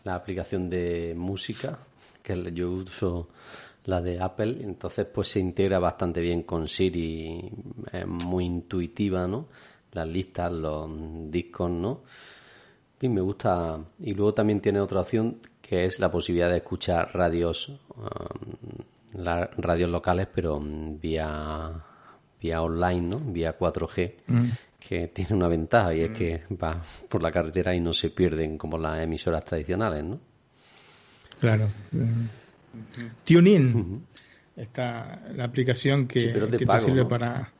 la 0.04 0.14
aplicación 0.14 0.68
de 0.68 1.14
música, 1.16 1.78
que 2.22 2.52
yo 2.52 2.70
uso 2.70 3.28
la 3.84 4.02
de 4.02 4.20
Apple, 4.20 4.58
entonces 4.60 5.06
pues 5.06 5.28
se 5.28 5.40
integra 5.40 5.78
bastante 5.78 6.20
bien 6.20 6.42
con 6.42 6.68
Siri, 6.68 7.50
es 7.92 8.06
muy 8.06 8.44
intuitiva, 8.44 9.26
¿no? 9.26 9.46
Las 9.92 10.06
listas, 10.06 10.52
los 10.52 10.90
discos, 11.30 11.70
¿no? 11.70 12.02
Y 13.00 13.08
me 13.08 13.20
gusta. 13.20 13.78
Y 14.00 14.12
luego 14.12 14.34
también 14.34 14.60
tiene 14.60 14.80
otra 14.80 15.00
opción 15.00 15.38
que 15.68 15.84
es 15.84 15.98
la 16.00 16.10
posibilidad 16.10 16.48
de 16.48 16.58
escuchar 16.58 17.10
radios, 17.12 17.68
um, 17.96 19.42
radios 19.58 19.90
locales, 19.90 20.28
pero 20.32 20.60
vía 20.60 21.84
vía 22.40 22.62
online, 22.62 23.00
¿no? 23.00 23.18
Vía 23.18 23.58
4G, 23.58 24.14
mm. 24.26 24.48
que 24.78 25.08
tiene 25.08 25.34
una 25.34 25.48
ventaja 25.48 25.94
y 25.94 26.02
es 26.02 26.10
que 26.10 26.42
va 26.50 26.82
por 27.08 27.22
la 27.22 27.30
carretera 27.30 27.74
y 27.74 27.80
no 27.80 27.92
se 27.92 28.10
pierden 28.10 28.56
como 28.56 28.78
las 28.78 29.02
emisoras 29.02 29.44
tradicionales, 29.44 30.04
¿no? 30.04 30.20
Claro. 31.40 31.68
TuneIn. 33.24 34.06
Está 34.56 35.22
la 35.34 35.44
aplicación 35.44 36.08
que, 36.08 36.32
te 36.32 36.80
sirve 36.80 37.04
para. 37.04 37.52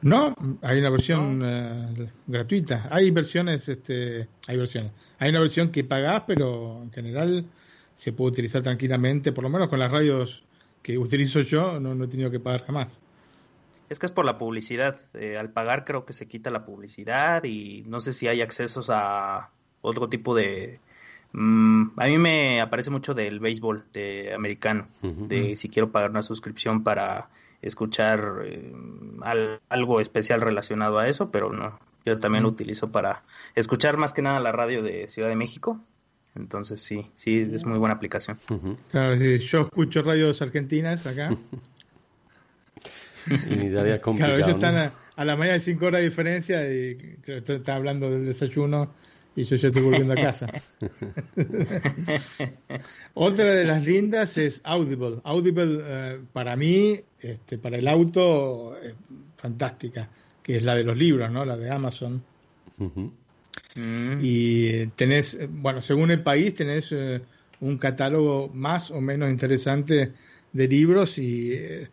No, 0.00 0.34
hay 0.62 0.78
una 0.78 0.90
versión 0.90 1.42
eh, 1.44 2.10
gratuita. 2.26 2.88
Hay 2.90 3.10
versiones, 3.10 3.68
este, 3.68 4.28
hay 4.46 4.56
versiones. 4.56 4.92
Hay 5.18 5.30
una 5.30 5.40
versión 5.40 5.70
que 5.70 5.84
pagás, 5.84 6.22
pero 6.26 6.80
en 6.82 6.92
general 6.92 7.44
se 7.94 8.12
puede 8.12 8.32
utilizar 8.32 8.62
tranquilamente, 8.62 9.32
por 9.32 9.44
lo 9.44 9.50
menos 9.50 9.68
con 9.68 9.80
las 9.80 9.90
radios 9.90 10.44
que 10.82 10.96
utilizo 10.96 11.40
yo, 11.40 11.80
no, 11.80 12.04
he 12.04 12.08
tenido 12.08 12.30
que 12.30 12.38
pagar 12.38 12.64
jamás. 12.64 13.00
Es 13.88 13.98
que 13.98 14.06
es 14.06 14.12
por 14.12 14.24
la 14.24 14.38
publicidad. 14.38 15.00
Eh, 15.14 15.36
al 15.36 15.50
pagar 15.50 15.84
creo 15.84 16.04
que 16.04 16.12
se 16.12 16.28
quita 16.28 16.50
la 16.50 16.64
publicidad 16.64 17.42
y 17.44 17.82
no 17.86 18.00
sé 18.00 18.12
si 18.12 18.28
hay 18.28 18.40
accesos 18.40 18.88
a 18.90 19.50
otro 19.80 20.08
tipo 20.08 20.34
de, 20.34 20.78
Mm, 21.32 21.90
a 21.96 22.06
mí 22.06 22.18
me 22.18 22.60
aparece 22.60 22.90
mucho 22.90 23.14
del 23.14 23.38
béisbol 23.38 23.84
de 23.92 24.32
americano, 24.34 24.88
de 25.02 25.56
si 25.56 25.68
quiero 25.68 25.90
pagar 25.92 26.10
una 26.10 26.22
suscripción 26.22 26.82
para 26.82 27.28
escuchar 27.62 28.42
eh, 28.44 28.72
algo 29.68 30.00
especial 30.00 30.40
relacionado 30.40 30.98
a 30.98 31.08
eso, 31.08 31.30
pero 31.30 31.52
no. 31.52 31.78
Yo 32.04 32.18
también 32.18 32.44
lo 32.44 32.48
utilizo 32.48 32.90
para 32.90 33.22
escuchar 33.54 33.96
más 33.96 34.12
que 34.12 34.22
nada 34.22 34.40
la 34.40 34.52
radio 34.52 34.82
de 34.82 35.08
Ciudad 35.08 35.28
de 35.28 35.36
México. 35.36 35.80
Entonces 36.34 36.80
sí, 36.80 37.10
sí, 37.14 37.48
es 37.52 37.64
muy 37.64 37.78
buena 37.78 37.94
aplicación. 37.94 38.38
Claro, 38.90 39.14
yo 39.16 39.62
escucho 39.62 40.02
radios 40.02 40.40
argentinas 40.40 41.06
acá. 41.06 41.36
y 43.26 43.70
claro, 43.70 44.36
ellos 44.36 44.48
están 44.48 44.92
a, 45.16 45.24
la 45.24 45.36
mañana 45.36 45.54
de 45.54 45.60
5 45.60 45.84
horas 45.84 46.00
de 46.00 46.08
diferencia 46.08 46.72
y 46.72 46.96
creo 47.22 47.42
que 47.42 47.54
está 47.56 47.74
hablando 47.74 48.10
del 48.10 48.24
desayuno 48.24 48.94
y 49.38 49.44
yo 49.44 49.54
ya 49.54 49.68
estoy 49.68 49.82
volviendo 49.82 50.14
a 50.14 50.16
casa. 50.16 50.50
Otra 53.14 53.44
de 53.52 53.64
las 53.64 53.84
lindas 53.84 54.36
es 54.36 54.60
Audible. 54.64 55.20
Audible 55.22 55.78
eh, 55.80 56.20
para 56.32 56.56
mí, 56.56 57.00
este, 57.20 57.56
para 57.56 57.76
el 57.76 57.86
auto, 57.86 58.76
es 58.82 58.94
fantástica, 59.36 60.08
que 60.42 60.56
es 60.56 60.64
la 60.64 60.74
de 60.74 60.82
los 60.82 60.98
libros, 60.98 61.30
¿no? 61.30 61.44
La 61.44 61.56
de 61.56 61.70
Amazon. 61.70 62.20
Mm. 62.78 64.18
Y 64.20 64.86
tenés, 64.88 65.38
bueno, 65.48 65.82
según 65.82 66.10
el 66.10 66.24
país, 66.24 66.56
tenés 66.56 66.90
eh, 66.90 67.20
un 67.60 67.78
catálogo 67.78 68.50
más 68.52 68.90
o 68.90 69.00
menos 69.00 69.30
interesante 69.30 70.14
de 70.52 70.66
libros 70.66 71.16
y 71.18 71.52
eh, 71.52 71.88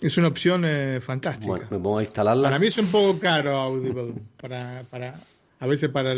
es 0.00 0.16
una 0.16 0.28
opción 0.28 0.64
eh, 0.64 1.00
fantástica. 1.02 1.46
Bueno, 1.46 1.66
me 1.70 1.76
voy 1.76 2.00
a 2.00 2.06
instalarla. 2.06 2.44
Para 2.44 2.58
mí 2.58 2.68
es 2.68 2.78
un 2.78 2.86
poco 2.86 3.18
caro 3.18 3.54
Audible, 3.58 4.14
para, 4.40 4.82
para, 4.88 5.20
a 5.60 5.66
veces 5.66 5.90
para 5.90 6.14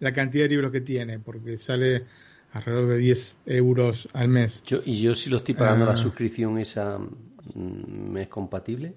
la 0.00 0.12
cantidad 0.12 0.44
de 0.44 0.50
libros 0.50 0.72
que 0.72 0.80
tiene, 0.80 1.18
porque 1.18 1.58
sale 1.58 2.04
alrededor 2.52 2.86
de 2.86 2.98
10 2.98 3.36
euros 3.46 4.08
al 4.12 4.28
mes. 4.28 4.62
Yo, 4.64 4.80
¿Y 4.84 5.00
yo 5.00 5.14
si 5.14 5.30
lo 5.30 5.38
estoy 5.38 5.54
pagando 5.54 5.84
la 5.84 5.92
ah. 5.92 5.96
suscripción 5.96 6.58
esa 6.58 6.98
mm, 6.98 8.10
me 8.10 8.22
es 8.22 8.28
compatible? 8.28 8.94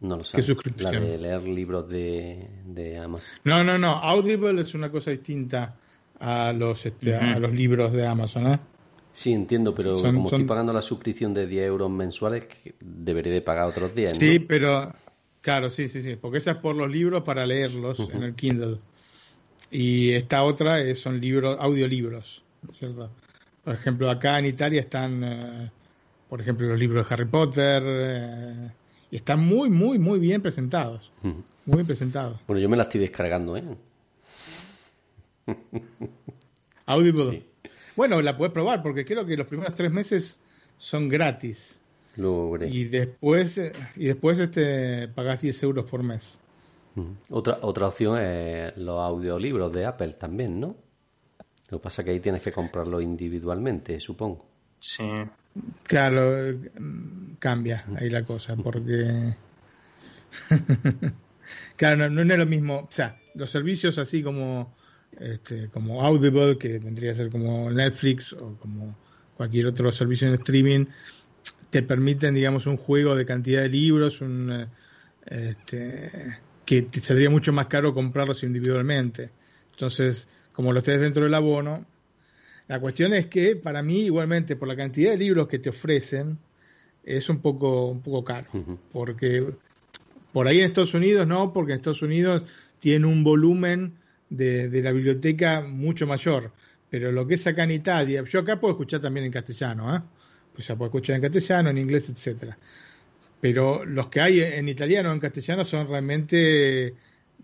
No 0.00 0.18
lo 0.18 0.24
sé. 0.24 0.42
La 0.78 0.90
de 0.90 1.18
leer 1.18 1.42
libros 1.44 1.88
de, 1.88 2.48
de, 2.66 2.98
Amazon. 2.98 3.26
No, 3.44 3.64
no, 3.64 3.78
no. 3.78 3.92
Audible 3.92 4.60
es 4.60 4.74
una 4.74 4.90
cosa 4.90 5.10
distinta 5.10 5.76
a 6.20 6.52
los, 6.52 6.84
este, 6.84 7.14
a 7.14 7.38
los 7.38 7.52
libros 7.54 7.92
de 7.92 8.06
Amazon, 8.06 8.46
¿eh? 8.48 8.58
Sí, 9.12 9.32
entiendo, 9.32 9.74
pero 9.74 10.02
como 10.02 10.26
estoy 10.26 10.44
pagando 10.44 10.72
la 10.72 10.82
suscripción 10.82 11.32
de 11.32 11.46
10 11.46 11.66
euros 11.66 11.88
mensuales, 11.88 12.48
deberé 12.80 13.30
de 13.30 13.40
pagar 13.40 13.68
otros 13.68 13.94
10. 13.94 14.16
Sí, 14.18 14.40
pero 14.40 14.92
claro, 15.44 15.68
sí, 15.68 15.88
sí, 15.88 16.02
sí, 16.02 16.16
porque 16.16 16.38
esa 16.38 16.52
es 16.52 16.56
por 16.56 16.74
los 16.74 16.90
libros 16.90 17.22
para 17.22 17.46
leerlos 17.46 18.00
en 18.12 18.22
el 18.22 18.34
Kindle. 18.34 18.78
Y 19.70 20.12
esta 20.12 20.42
otra 20.42 20.80
es, 20.80 21.00
son 21.00 21.20
libros, 21.20 21.56
audiolibros, 21.60 22.42
¿cierto? 22.72 23.10
Por 23.62 23.74
ejemplo, 23.74 24.10
acá 24.10 24.38
en 24.38 24.46
Italia 24.46 24.80
están, 24.80 25.22
eh, 25.22 25.70
por 26.28 26.40
ejemplo, 26.40 26.66
los 26.66 26.78
libros 26.78 27.06
de 27.06 27.14
Harry 27.14 27.26
Potter, 27.26 27.82
eh, 27.86 28.70
y 29.10 29.16
están 29.16 29.46
muy, 29.46 29.68
muy, 29.70 29.98
muy 29.98 30.18
bien 30.18 30.40
presentados. 30.42 31.12
Muy 31.22 31.76
bien 31.76 31.86
presentados. 31.86 32.40
Bueno, 32.46 32.60
yo 32.60 32.68
me 32.68 32.76
la 32.76 32.84
estoy 32.84 33.00
descargando, 33.02 33.56
¿eh? 33.56 33.64
Audible. 36.86 37.30
Sí. 37.30 37.70
Bueno, 37.96 38.20
la 38.22 38.36
puedes 38.36 38.52
probar 38.52 38.82
porque 38.82 39.04
creo 39.04 39.24
que 39.24 39.36
los 39.36 39.46
primeros 39.46 39.74
tres 39.74 39.92
meses 39.92 40.40
son 40.78 41.08
gratis. 41.08 41.78
Y 42.16 42.84
después, 42.84 43.60
y 43.96 44.06
después 44.06 44.38
este, 44.38 45.08
pagas 45.08 45.40
10 45.40 45.62
euros 45.64 45.90
por 45.90 46.02
mes. 46.02 46.38
Otra, 47.30 47.58
otra 47.62 47.88
opción 47.88 48.20
es 48.20 48.76
los 48.76 49.00
audiolibros 49.00 49.72
de 49.72 49.84
Apple 49.84 50.12
también, 50.12 50.60
¿no? 50.60 50.76
Lo 51.70 51.78
que 51.78 51.82
pasa 51.82 52.02
es 52.02 52.06
que 52.06 52.10
ahí 52.12 52.20
tienes 52.20 52.42
que 52.42 52.52
comprarlo 52.52 53.00
individualmente, 53.00 53.98
supongo. 53.98 54.46
Sí. 54.78 55.02
Claro, 55.84 56.56
cambia 57.38 57.84
ahí 57.96 58.10
la 58.10 58.24
cosa, 58.24 58.54
porque. 58.56 59.34
claro, 61.76 62.08
no, 62.10 62.24
no, 62.24 62.32
es 62.32 62.38
lo 62.38 62.46
mismo. 62.46 62.80
O 62.80 62.92
sea, 62.92 63.18
los 63.34 63.50
servicios 63.50 63.98
así 63.98 64.22
como 64.22 64.74
este, 65.18 65.68
como 65.68 66.02
Audible, 66.02 66.58
que 66.58 66.78
vendría 66.78 67.12
a 67.12 67.14
ser 67.14 67.30
como 67.30 67.70
Netflix 67.70 68.32
o 68.32 68.56
como 68.58 68.96
cualquier 69.36 69.66
otro 69.66 69.90
servicio 69.90 70.28
en 70.28 70.34
streaming, 70.34 70.86
te 71.74 71.82
permiten, 71.82 72.36
digamos, 72.36 72.68
un 72.68 72.76
juego 72.76 73.16
de 73.16 73.26
cantidad 73.26 73.62
de 73.62 73.68
libros, 73.68 74.20
un, 74.20 74.48
eh, 74.52 74.68
este, 75.26 76.38
que 76.64 76.82
te 76.82 77.00
saldría 77.00 77.28
mucho 77.30 77.52
más 77.52 77.66
caro 77.66 77.92
comprarlos 77.92 78.44
individualmente. 78.44 79.30
Entonces, 79.72 80.28
como 80.52 80.72
los 80.72 80.84
tenés 80.84 81.00
dentro 81.00 81.24
del 81.24 81.34
abono, 81.34 81.84
la 82.68 82.78
cuestión 82.78 83.12
es 83.12 83.26
que 83.26 83.56
para 83.56 83.82
mí, 83.82 84.02
igualmente, 84.02 84.54
por 84.54 84.68
la 84.68 84.76
cantidad 84.76 85.10
de 85.10 85.16
libros 85.16 85.48
que 85.48 85.58
te 85.58 85.70
ofrecen, 85.70 86.38
es 87.02 87.28
un 87.28 87.40
poco, 87.40 87.88
un 87.88 88.02
poco 88.02 88.22
caro. 88.22 88.46
Porque 88.92 89.44
por 90.32 90.46
ahí 90.46 90.60
en 90.60 90.66
Estados 90.66 90.94
Unidos 90.94 91.26
no, 91.26 91.52
porque 91.52 91.72
en 91.72 91.78
Estados 91.78 92.02
Unidos 92.02 92.44
tiene 92.78 93.08
un 93.08 93.24
volumen 93.24 93.94
de, 94.30 94.80
la 94.80 94.92
biblioteca 94.92 95.60
mucho 95.60 96.06
mayor. 96.06 96.52
Pero 96.88 97.10
lo 97.10 97.26
que 97.26 97.34
es 97.34 97.44
acá 97.48 97.64
en 97.64 97.72
Italia, 97.72 98.22
yo 98.22 98.38
acá 98.38 98.60
puedo 98.60 98.74
escuchar 98.74 99.00
también 99.00 99.26
en 99.26 99.32
castellano, 99.32 99.96
¿eh? 99.96 100.00
Pues 100.54 100.66
ya 100.66 100.76
puedo 100.76 100.88
escuchar 100.88 101.16
en 101.16 101.22
castellano, 101.22 101.70
en 101.70 101.78
inglés, 101.78 102.08
etcétera. 102.08 102.56
Pero 103.40 103.84
los 103.84 104.08
que 104.08 104.20
hay 104.20 104.40
en 104.40 104.68
italiano 104.68 105.10
o 105.10 105.12
en 105.12 105.20
castellano 105.20 105.64
son 105.64 105.88
realmente 105.88 106.94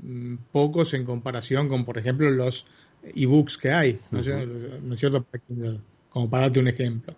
mm, 0.02 0.36
pocos 0.52 0.94
en 0.94 1.04
comparación 1.04 1.68
con, 1.68 1.84
por 1.84 1.98
ejemplo, 1.98 2.30
los 2.30 2.66
ebooks 3.14 3.58
que 3.58 3.70
hay, 3.70 4.00
¿no, 4.10 4.20
es 4.20 5.00
cierto? 5.00 5.26
Como 6.08 6.30
para 6.30 6.44
darte 6.44 6.60
un 6.60 6.68
ejemplo. 6.68 7.14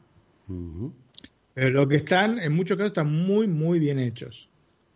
Pero 1.55 1.71
lo 1.71 1.89
que 1.89 1.97
están, 1.97 2.39
en 2.39 2.53
muchos 2.53 2.77
casos, 2.77 2.91
están 2.91 3.13
muy, 3.13 3.47
muy 3.47 3.79
bien 3.79 3.99
hechos. 3.99 4.49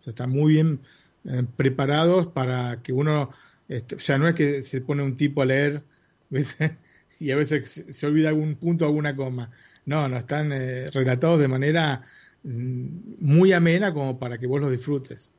O 0.06 0.10
están 0.10 0.30
muy 0.30 0.52
bien 0.54 0.80
eh, 1.24 1.44
preparados 1.56 2.28
para 2.28 2.82
que 2.82 2.92
uno 2.92 3.30
este, 3.68 3.96
o 3.96 4.00
sea, 4.00 4.18
no 4.18 4.28
es 4.28 4.34
que 4.34 4.62
se 4.62 4.80
pone 4.80 5.02
un 5.02 5.16
tipo 5.16 5.42
a 5.42 5.46
leer 5.46 5.82
y 7.20 7.30
a 7.30 7.36
veces 7.36 7.84
se 7.90 8.06
olvida 8.06 8.28
algún 8.28 8.56
punto 8.56 8.84
o 8.84 8.88
alguna 8.88 9.16
coma. 9.16 9.50
No, 9.86 10.08
no, 10.08 10.18
están 10.18 10.52
eh, 10.52 10.90
relatados 10.90 11.40
de 11.40 11.48
manera 11.48 12.02
mm, 12.42 12.86
muy 13.20 13.52
amena 13.52 13.92
como 13.92 14.18
para 14.18 14.36
que 14.36 14.46
vos 14.46 14.60
los 14.60 14.70
disfrutes. 14.70 15.30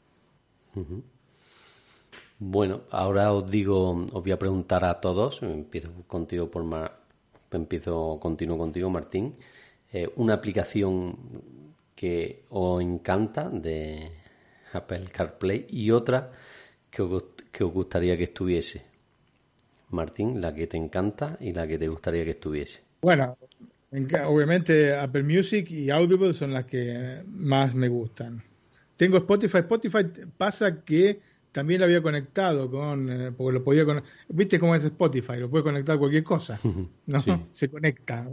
Bueno, 2.40 2.82
ahora 2.92 3.34
os 3.34 3.50
digo, 3.50 3.92
os 3.92 4.22
voy 4.24 4.32
a 4.32 4.40
preguntar 4.40 4.86
a 4.86 5.02
todos, 5.02 5.42
empiezo 5.44 5.90
contigo 6.08 6.50
por 6.50 6.64
empiezo 7.52 8.20
continuo 8.20 8.58
contigo, 8.58 8.90
Martín, 8.90 9.36
eh, 9.92 10.10
una 10.16 10.36
aplicación 10.36 11.18
que 11.96 12.44
os 12.50 12.82
encanta 12.82 13.50
de 13.50 14.12
Apple 14.74 15.06
CarPlay 15.12 15.66
y 15.70 15.92
otra 15.92 16.32
que 16.92 17.02
os, 17.02 17.24
que 17.52 17.64
os 17.64 17.74
gustaría 17.74 18.16
que 18.18 18.26
estuviese? 18.26 18.86
Martín, 19.90 20.42
la 20.42 20.54
que 20.54 20.68
te 20.68 20.78
encanta 20.78 21.38
y 21.40 21.54
la 21.54 21.66
que 21.68 21.78
te 21.78 21.88
gustaría 21.88 22.24
que 22.24 22.32
estuviese. 22.32 22.82
Bueno, 23.02 23.38
obviamente 24.26 24.95
Apple 24.95 25.23
Music 25.23 25.71
y 25.71 25.89
Audible 25.89 26.34
son 26.34 26.54
las 26.54 26.65
que 26.65 27.23
más 27.28 27.73
me 27.73 27.88
gustan. 27.88 28.43
Tengo 28.97 29.17
Spotify. 29.17 29.60
Spotify 29.60 30.06
pasa 30.38 30.84
que 30.84 31.19
también 31.52 31.80
lo 31.80 31.86
había 31.86 32.02
conectado 32.02 32.69
con, 32.69 33.10
eh, 33.10 33.32
porque 33.36 33.54
lo 33.58 33.63
podía 33.63 33.86
con, 33.86 34.04
viste 34.30 34.60
cómo 34.60 34.76
es 34.76 34.84
Spotify, 34.84 35.38
lo 35.38 35.50
puede 35.50 35.63
conectar 35.63 35.95
a 35.95 36.00
cualquier 36.00 36.23
cosa, 36.23 36.60
¿no? 37.08 37.47
Se 37.52 37.69
conecta. 37.69 38.30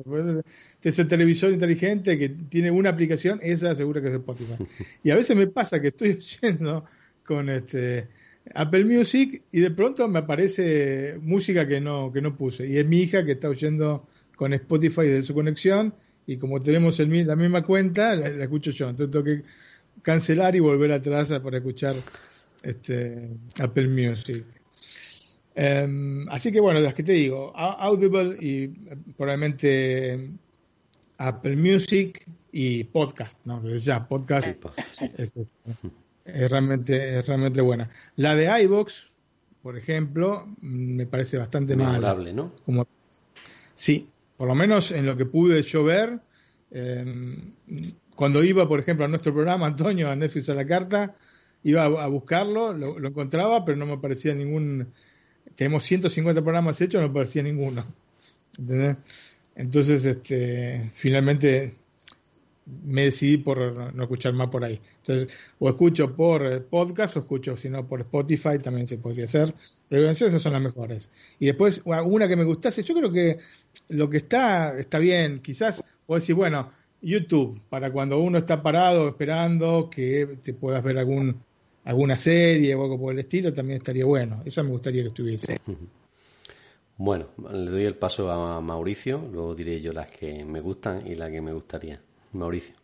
Ese 0.83 1.05
televisor 1.05 1.53
inteligente 1.53 2.19
que 2.19 2.29
tiene 2.29 2.71
una 2.71 2.91
aplicación, 2.91 3.41
esa 3.43 3.71
asegura 3.71 4.03
que 4.03 4.09
es 4.09 4.15
Spotify. 4.15 4.57
Y 5.05 5.11
a 5.11 5.17
veces 5.17 5.37
me 5.37 5.47
pasa 5.47 5.81
que 5.81 5.89
estoy 5.89 6.19
oyendo 6.43 6.85
con 7.25 7.49
este 7.49 8.09
Apple 8.55 8.85
Music 8.85 9.43
y 9.51 9.61
de 9.61 9.71
pronto 9.71 10.07
me 10.09 10.19
aparece 10.19 11.19
música 11.23 11.67
que 11.67 11.81
no, 11.81 12.13
que 12.13 12.21
no 12.21 12.37
puse. 12.37 12.67
Y 12.67 12.77
es 12.77 12.87
mi 12.87 12.99
hija 12.99 13.25
que 13.25 13.33
está 13.33 13.49
oyendo 13.49 14.07
con 14.37 14.53
Spotify 14.53 15.03
de 15.03 15.23
su 15.23 15.35
conexión 15.35 15.95
y 16.27 16.37
como 16.37 16.61
tenemos 16.61 16.99
el, 17.01 17.27
la 17.27 17.37
misma 17.37 17.63
cuenta, 17.63 18.17
la, 18.17 18.29
escucho 18.29 18.71
yo. 18.71 18.89
Entonces 18.89 19.13
tengo 19.13 19.25
que 19.25 19.43
cancelar 20.03 20.57
y 20.57 20.61
volver 20.61 20.93
atrás 20.93 21.29
para 21.43 21.59
escuchar 21.59 21.95
este, 22.63 23.31
Apple 23.61 23.89
Music. 23.89 24.45
Em, 25.55 26.29
así 26.31 26.51
que 26.51 26.61
bueno, 26.61 26.81
las 26.81 26.95
que 26.95 27.03
te 27.03 27.13
digo, 27.13 27.53
Audible 27.55 28.37
y 28.41 28.65
eh, 28.65 28.97
probablemente 29.17 30.31
Apple 31.19 31.57
Music 31.57 32.27
y 32.51 32.85
podcast, 32.85 33.39
¿no? 33.45 33.63
ya, 33.77 34.07
podcast. 34.09 34.49
Es 36.25 36.51
realmente, 36.51 37.19
es 37.19 37.27
realmente 37.27 37.61
buena. 37.61 37.91
La 38.17 38.35
de 38.35 38.63
iBox, 38.63 39.11
por 39.63 39.77
ejemplo, 39.77 40.49
me 40.61 41.05
parece 41.07 41.37
bastante 41.37 41.77
Memorable, 41.77 42.33
¿no? 42.33 42.53
Como, 42.65 42.87
sí, 43.75 44.09
por 44.45 44.51
lo 44.51 44.57
menos 44.57 44.91
en 44.91 45.07
lo 45.07 45.17
que 45.17 45.25
pude 45.25 45.63
yo 45.63 45.85
ver, 45.85 46.21
em, 46.71 47.55
cuando 48.15 48.45
iba, 48.45 48.69
por 48.69 48.79
ejemplo, 48.79 49.07
a 49.07 49.09
nuestro 49.09 49.33
programa, 49.33 49.65
Antonio, 49.65 50.11
a 50.11 50.17
Netflix 50.17 50.51
a 50.51 50.55
la 50.55 50.67
carta, 50.67 51.17
iba 51.63 51.85
a, 51.85 52.07
buscarlo, 52.09 52.75
lo, 52.75 53.09
encontraba, 53.09 53.65
pero 53.65 53.79
no 53.79 53.87
me 53.87 53.97
parecía 53.97 54.35
ningún... 54.35 54.93
Tenemos 55.55 55.85
150 55.85 56.43
programas 56.43 56.79
hechos, 56.83 57.01
no 57.01 57.09
me 57.09 57.15
parecía 57.15 57.43
ninguno. 57.43 57.87
Entonces, 59.57 60.05
este, 60.05 60.91
finalmente 60.93 61.77
me 62.67 63.05
decidí 63.05 63.39
por 63.39 63.95
no 63.95 64.03
escuchar 64.03 64.33
más 64.33 64.49
por 64.49 64.65
ahí. 64.65 64.81
Entonces, 64.99 65.39
o 65.59 65.69
escucho 65.69 66.15
por 66.15 66.47
eh, 66.47 66.61
podcast 66.61 67.17
o 67.17 67.21
escucho, 67.21 67.57
si 67.57 67.69
no, 67.69 67.87
por 67.87 68.01
Spotify 68.01 68.59
también 68.61 68.87
se 68.87 68.99
podría 68.99 69.25
hacer. 69.25 69.55
Pero 69.89 70.09
esas 70.09 70.43
son 70.43 70.53
las 70.53 70.63
mejores. 70.63 71.11
Y 71.39 71.47
después, 71.47 71.83
una 71.85 72.29
que 72.29 72.37
me 72.37 72.45
gustase, 72.45 72.83
yo 72.83 72.95
creo 72.95 73.13
que 73.13 73.39
lo 73.89 74.09
que 74.09 74.19
está, 74.19 74.79
está 74.79 74.99
bien. 74.99 75.41
Quizás, 75.41 75.85
o 76.07 76.15
decir, 76.15 76.35
bueno, 76.35 76.71
YouTube, 77.03 77.61
para 77.69 77.93
cuando 77.93 78.19
uno 78.19 78.39
está 78.39 78.63
parado 78.63 79.09
esperando 79.09 79.91
que 79.91 80.39
te 80.43 80.55
puedas 80.55 80.83
ver 80.83 80.99
algún 80.99 81.43
alguna 81.85 82.17
serie 82.17 82.75
o 82.75 82.83
algo 82.83 82.99
por 82.99 83.13
el 83.13 83.21
estilo, 83.21 83.53
también 83.53 83.79
estaría 83.79 84.05
bueno. 84.05 84.41
Eso 84.45 84.65
me 84.65 84.71
gustaría 84.71 85.03
que 85.03 85.09
estuviese. 85.09 85.61
Bueno, 86.97 87.27
le 87.53 87.71
doy 87.71 87.85
el 87.85 87.97
paso 87.97 88.31
a 88.31 88.61
Mauricio, 88.61 89.29
luego 89.31 89.55
diré 89.55 89.81
yo 89.81 89.93
las 89.93 90.11
que 90.11 90.45
me 90.45 90.61
gustan 90.61 91.07
y 91.07 91.15
las 91.15 91.31
que 91.31 91.43
me 91.43 91.53
gustaría. 91.53 92.01
Mauricio. 92.35 92.75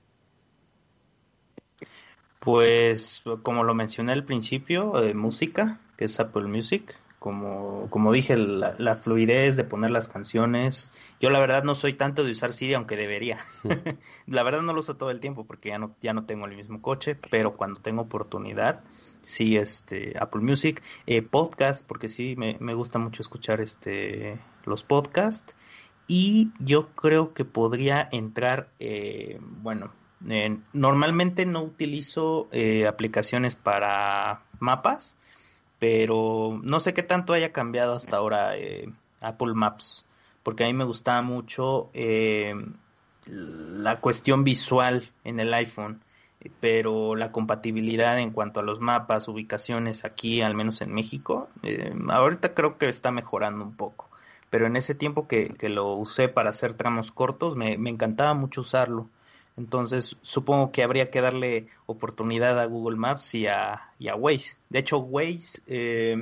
Pues 2.40 3.22
como 3.42 3.64
lo 3.64 3.74
mencioné 3.74 4.12
al 4.12 4.24
principio, 4.24 4.92
de 4.92 5.12
música, 5.12 5.78
que 5.96 6.06
es 6.06 6.18
Apple 6.18 6.48
Music. 6.48 6.96
Como, 7.18 7.90
como 7.90 8.12
dije, 8.12 8.34
la, 8.34 8.96
fluidez 8.96 9.54
de 9.54 9.64
poner 9.64 9.90
las 9.90 10.08
canciones. 10.08 10.90
Yo 11.20 11.28
la 11.28 11.38
verdad 11.38 11.64
no 11.64 11.74
soy 11.74 11.92
tanto 11.92 12.24
de 12.24 12.30
usar 12.30 12.54
Siri, 12.54 12.72
aunque 12.72 12.96
debería. 12.96 13.44
la 14.26 14.42
verdad 14.42 14.62
no 14.62 14.72
lo 14.72 14.80
uso 14.80 14.96
todo 14.96 15.10
el 15.10 15.20
tiempo 15.20 15.44
porque 15.44 15.68
ya 15.68 15.78
no, 15.78 15.94
ya 16.00 16.14
no 16.14 16.24
tengo 16.24 16.46
el 16.46 16.56
mismo 16.56 16.80
coche, 16.80 17.14
pero 17.30 17.58
cuando 17.58 17.82
tengo 17.82 18.00
oportunidad, 18.00 18.84
sí, 19.20 19.58
este, 19.58 20.14
Apple 20.18 20.40
Music, 20.40 20.82
eh, 21.06 21.20
podcast, 21.20 21.86
porque 21.86 22.08
sí, 22.08 22.36
me, 22.36 22.56
me 22.58 22.72
gusta 22.72 22.98
mucho 22.98 23.20
escuchar 23.20 23.60
este, 23.60 24.38
los 24.64 24.82
podcasts. 24.82 25.54
Y 26.12 26.50
yo 26.58 26.88
creo 26.88 27.34
que 27.34 27.44
podría 27.44 28.08
entrar, 28.10 28.70
eh, 28.80 29.38
bueno, 29.40 29.92
normalmente 30.72 31.46
no 31.46 31.62
utilizo 31.62 32.48
eh, 32.50 32.88
aplicaciones 32.88 33.54
para 33.54 34.42
mapas, 34.58 35.14
pero 35.78 36.58
no 36.64 36.80
sé 36.80 36.94
qué 36.94 37.04
tanto 37.04 37.32
haya 37.32 37.52
cambiado 37.52 37.94
hasta 37.94 38.16
ahora 38.16 38.56
eh, 38.56 38.92
Apple 39.20 39.54
Maps, 39.54 40.04
porque 40.42 40.64
a 40.64 40.66
mí 40.66 40.72
me 40.72 40.82
gustaba 40.82 41.22
mucho 41.22 41.90
eh, 41.94 42.56
la 43.26 44.00
cuestión 44.00 44.42
visual 44.42 45.08
en 45.22 45.38
el 45.38 45.54
iPhone, 45.54 46.02
pero 46.58 47.14
la 47.14 47.30
compatibilidad 47.30 48.18
en 48.18 48.32
cuanto 48.32 48.58
a 48.58 48.64
los 48.64 48.80
mapas, 48.80 49.28
ubicaciones 49.28 50.04
aquí, 50.04 50.42
al 50.42 50.56
menos 50.56 50.80
en 50.80 50.92
México, 50.92 51.50
ahorita 52.08 52.52
creo 52.52 52.78
que 52.78 52.88
está 52.88 53.12
mejorando 53.12 53.64
un 53.64 53.76
poco. 53.76 54.09
Pero 54.50 54.66
en 54.66 54.76
ese 54.76 54.94
tiempo 54.94 55.28
que, 55.28 55.54
lo 55.68 55.94
usé 55.94 56.28
para 56.28 56.50
hacer 56.50 56.74
tramos 56.74 57.12
cortos, 57.12 57.56
me 57.56 57.90
encantaba 57.90 58.34
mucho 58.34 58.60
usarlo 58.62 59.08
entonces, 59.60 60.16
supongo 60.22 60.72
que 60.72 60.82
habría 60.82 61.10
que 61.10 61.20
darle 61.20 61.66
oportunidad 61.84 62.58
a 62.58 62.64
Google 62.64 62.96
Maps 62.96 63.34
y 63.34 63.46
a, 63.46 63.90
y 63.98 64.08
a 64.08 64.14
Waze. 64.14 64.56
De 64.70 64.78
hecho, 64.78 64.98
Waze, 64.98 65.60
eh, 65.66 66.12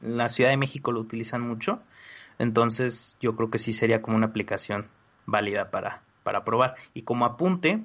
en 0.00 0.16
la 0.16 0.28
Ciudad 0.28 0.50
de 0.50 0.56
México 0.56 0.92
lo 0.92 1.00
utilizan 1.00 1.40
mucho. 1.42 1.80
Entonces, 2.38 3.16
yo 3.20 3.34
creo 3.34 3.50
que 3.50 3.58
sí 3.58 3.72
sería 3.72 4.00
como 4.00 4.16
una 4.16 4.26
aplicación 4.26 4.86
válida 5.26 5.72
para, 5.72 6.02
para 6.22 6.44
probar. 6.44 6.76
Y 6.94 7.02
como 7.02 7.24
apunte, 7.24 7.82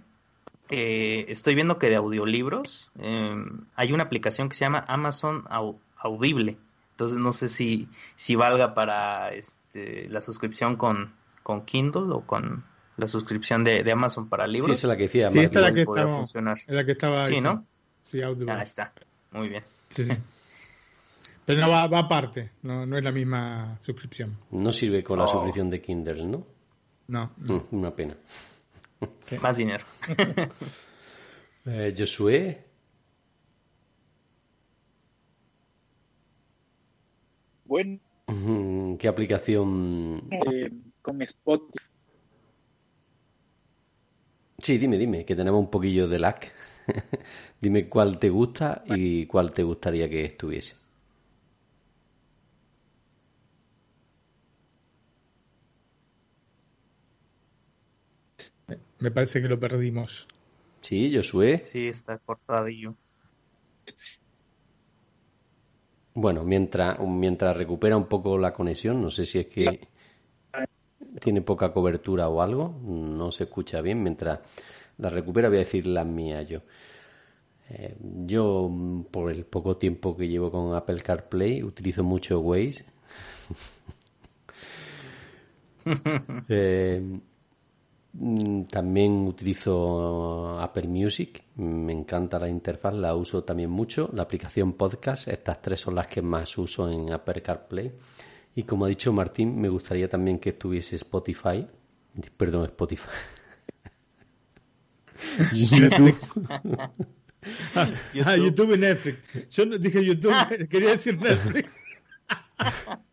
eh, 0.69 1.25
estoy 1.29 1.55
viendo 1.55 1.79
que 1.79 1.89
de 1.89 1.95
audiolibros 1.95 2.91
eh, 2.99 3.35
hay 3.75 3.93
una 3.93 4.03
aplicación 4.03 4.47
que 4.47 4.55
se 4.55 4.65
llama 4.65 4.85
Amazon 4.87 5.45
Audible. 5.97 6.57
Entonces, 6.91 7.17
no 7.17 7.31
sé 7.31 7.47
si, 7.47 7.87
si 8.15 8.35
valga 8.35 8.75
para 8.75 9.31
este, 9.69 10.09
la 10.09 10.21
suscripción 10.21 10.77
con, 10.77 11.13
con 11.43 11.63
Kindle 11.63 12.11
o 12.11 12.21
con 12.21 12.63
la 12.97 13.07
suscripción 13.07 13.63
de, 13.63 13.89
Amazon 13.91 14.27
para 14.27 14.47
libros. 14.47 14.71
Sí, 14.71 14.85
es 14.85 14.89
la 14.89 14.97
que 14.97 15.03
decía. 15.03 15.29
Sí, 15.29 15.39
esta 15.39 15.59
es 15.59 15.65
la 15.65 15.73
que, 15.73 15.81
estaba, 15.81 16.13
funcionar. 16.13 16.57
Es 16.57 16.75
la 16.75 16.85
que 16.85 16.91
estaba. 16.93 17.25
Sí, 17.27 17.39
¿no? 17.39 17.65
Sí, 18.03 18.21
Audible. 18.21 18.51
Ah, 18.51 18.63
está. 18.63 18.91
Muy 19.31 19.47
bien. 19.49 19.63
Sí, 19.89 20.05
sí. 20.05 20.11
Pero 21.45 21.61
no 21.61 21.69
va, 21.69 21.87
va 21.87 21.99
aparte, 21.99 22.51
no, 22.63 22.85
no 22.85 22.97
es 22.97 23.03
la 23.03 23.11
misma 23.11 23.77
suscripción. 23.81 24.37
No 24.51 24.71
sirve 24.71 25.03
con 25.03 25.19
la 25.19 25.25
oh. 25.25 25.27
suscripción 25.27 25.69
de 25.69 25.81
Kindle, 25.81 26.25
¿no? 26.25 26.45
No. 27.07 27.31
Mm, 27.37 27.59
una 27.71 27.95
pena. 27.95 28.15
Más 29.41 29.57
dinero. 29.57 29.85
eh, 31.65 31.93
Josué. 31.95 32.65
Bueno. 37.65 37.99
¿Qué 38.99 39.07
aplicación? 39.07 40.21
Eh, 40.31 40.69
con 41.01 41.21
Spotify 41.21 41.79
Sí, 44.61 44.77
dime, 44.77 44.97
dime, 44.97 45.25
que 45.25 45.35
tenemos 45.35 45.59
un 45.59 45.69
poquillo 45.69 46.07
de 46.07 46.19
lag. 46.19 46.39
dime 47.61 47.87
cuál 47.87 48.19
te 48.19 48.29
gusta 48.29 48.83
y 48.85 49.25
cuál 49.25 49.53
te 49.53 49.63
gustaría 49.63 50.09
que 50.09 50.25
estuviese. 50.25 50.75
Me 58.99 59.11
parece 59.11 59.41
que 59.41 59.47
lo 59.47 59.59
perdimos. 59.59 60.27
Sí, 60.81 61.15
Josué. 61.15 61.63
Sí, 61.65 61.87
está 61.87 62.17
cortadillo. 62.19 62.95
Bueno, 66.13 66.43
mientras, 66.43 66.99
mientras 66.99 67.55
recupera 67.55 67.95
un 67.95 68.05
poco 68.07 68.37
la 68.37 68.53
conexión, 68.53 69.01
no 69.01 69.09
sé 69.09 69.25
si 69.25 69.39
es 69.39 69.47
que 69.47 69.87
tiene 71.19 71.41
poca 71.41 71.71
cobertura 71.71 72.27
o 72.29 72.41
algo, 72.41 72.73
no 72.83 73.31
se 73.31 73.43
escucha 73.45 73.81
bien. 73.81 74.03
Mientras 74.03 74.39
la 74.97 75.09
recupera, 75.09 75.49
voy 75.49 75.57
a 75.57 75.61
decir 75.61 75.85
las 75.87 76.05
mías 76.05 76.47
yo. 76.47 76.61
Eh, 77.69 77.95
yo, 78.25 78.69
por 79.11 79.31
el 79.31 79.45
poco 79.45 79.77
tiempo 79.77 80.17
que 80.17 80.27
llevo 80.27 80.51
con 80.51 80.75
Apple 80.75 81.01
CarPlay, 81.01 81.63
utilizo 81.63 82.03
mucho 82.03 82.39
Waze. 82.39 82.85
Eh, 86.49 87.01
también 88.11 89.27
utilizo 89.27 90.59
Apple 90.59 90.87
Music, 90.87 91.43
me 91.57 91.93
encanta 91.93 92.39
la 92.39 92.49
interfaz, 92.49 92.93
la 92.95 93.15
uso 93.15 93.43
también 93.43 93.69
mucho. 93.69 94.09
La 94.13 94.23
aplicación 94.23 94.73
podcast, 94.73 95.27
estas 95.27 95.61
tres 95.61 95.81
son 95.81 95.95
las 95.95 96.07
que 96.07 96.21
más 96.21 96.57
uso 96.57 96.89
en 96.89 97.11
Apple 97.11 97.41
CarPlay. 97.41 97.91
Y 98.55 98.63
como 98.63 98.85
ha 98.85 98.87
dicho 98.87 99.13
Martín, 99.13 99.59
me 99.61 99.69
gustaría 99.69 100.09
también 100.09 100.39
que 100.39 100.49
estuviese 100.49 100.95
Spotify. 100.95 101.67
Perdón, 102.35 102.65
Spotify. 102.65 103.07
YouTube. 105.53 106.17
ah, 107.75 108.35
YouTube 108.35 108.73
y 108.73 108.77
Netflix. 108.77 109.49
Yo 109.51 109.65
no 109.65 109.77
dije 109.77 110.03
YouTube, 110.03 110.67
quería 110.69 110.89
decir 110.89 111.19
Netflix. 111.21 111.71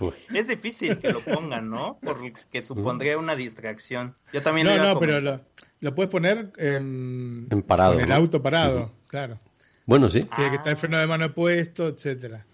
Pues. 0.00 0.14
Es 0.32 0.48
difícil 0.48 0.98
que 0.98 1.12
lo 1.12 1.22
pongan, 1.22 1.68
¿no? 1.68 1.98
Porque 2.02 2.62
supondría 2.62 3.18
una 3.18 3.36
distracción. 3.36 4.14
Yo 4.32 4.40
también 4.40 4.66
No, 4.66 4.78
no, 4.78 4.98
pero 4.98 5.20
lo, 5.20 5.42
lo, 5.80 5.94
puedes 5.94 6.10
poner 6.10 6.50
en, 6.56 7.46
en 7.50 7.62
parado. 7.62 7.92
En 7.92 8.06
el 8.06 8.12
auto 8.12 8.40
parado, 8.40 8.90
claro. 9.08 9.38
Bueno, 9.84 10.08
sí. 10.08 10.22
Tiene 10.22 10.52
que 10.52 10.56
estar 10.56 10.72
el 10.72 10.78
freno 10.78 10.96
de 10.96 11.06
mano 11.06 11.34
puesto, 11.34 11.88
etcétera. 11.88 12.46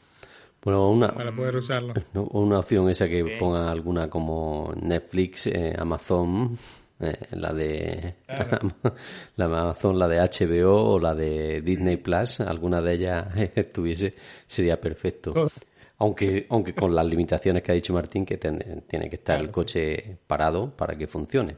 Bueno, 0.64 0.90
una, 0.90 1.14
para 1.14 1.30
poder 1.30 1.54
usarlo. 1.54 1.94
Una 2.32 2.58
opción 2.58 2.90
esa 2.90 3.08
que 3.08 3.36
ponga 3.38 3.70
alguna 3.70 4.10
como 4.10 4.74
Netflix, 4.82 5.46
eh, 5.46 5.72
Amazon, 5.78 6.58
eh, 7.00 7.14
la 7.32 7.52
de 7.52 8.14
la 9.36 9.44
Amazon, 9.44 9.98
la 9.98 10.08
de 10.08 10.18
HBO 10.18 10.94
o 10.94 10.98
la 10.98 11.14
de 11.14 11.60
Disney 11.60 11.96
Plus, 11.98 12.40
alguna 12.40 12.80
de 12.80 12.94
ellas 12.94 13.26
estuviese, 13.54 14.14
sería 14.46 14.80
perfecto. 14.80 15.50
Aunque, 15.98 16.46
aunque 16.50 16.74
con 16.74 16.94
las 16.94 17.06
limitaciones 17.06 17.62
que 17.62 17.72
ha 17.72 17.74
dicho 17.74 17.92
Martín, 17.92 18.24
que 18.24 18.36
tiene 18.36 19.10
que 19.10 19.16
estar 19.16 19.40
el 19.40 19.50
coche 19.50 20.18
parado 20.26 20.70
para 20.74 20.96
que 20.96 21.06
funcione. 21.06 21.56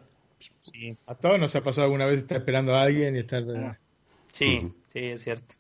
Sí. 0.61 0.97
A 1.07 1.15
todos 1.15 1.41
nos 1.41 1.55
ha 1.57 1.61
pasado 1.61 1.85
alguna 1.85 2.07
vez 2.07 2.19
estar 2.19 2.39
esperando 2.39 2.75
a 2.75 2.83
alguien 2.83 3.17
y 3.17 3.21
estar... 3.21 3.45
Sí, 4.31 4.73
sí, 4.93 4.99
es 5.01 5.23
cierto. 5.23 5.55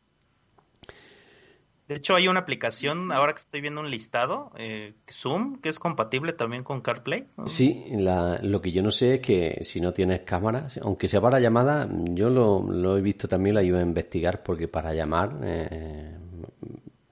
De 1.89 1.95
hecho, 1.95 2.15
hay 2.15 2.29
una 2.29 2.41
aplicación, 2.41 3.11
ahora 3.13 3.33
que 3.33 3.41
estoy 3.41 3.63
viendo 3.63 3.81
un 3.81 3.91
listado, 3.91 4.53
eh, 4.59 4.93
Zoom, 5.11 5.59
que 5.63 5.71
es 5.71 5.79
compatible 5.79 6.35
también 6.35 6.63
con 6.63 6.83
CarPlay. 6.83 7.29
Sí, 7.47 7.87
lo 7.91 8.61
que 8.61 8.73
yo 8.73 8.83
no 8.83 8.91
sé 8.91 9.15
es 9.15 9.21
que 9.21 9.65
si 9.65 9.81
no 9.81 9.95
tienes 9.95 10.21
cámara, 10.21 10.69
aunque 10.83 11.09
sea 11.09 11.23
para 11.23 11.41
llamada, 11.41 11.89
yo 12.11 12.29
lo, 12.29 12.99
he 12.99 13.01
visto 13.01 13.27
también, 13.27 13.55
lo 13.55 13.63
iba 13.63 13.79
a 13.79 13.83
investigar, 13.83 14.43
porque 14.43 14.69
para 14.69 14.93
llamar, 14.93 15.39
eh, 15.43 16.15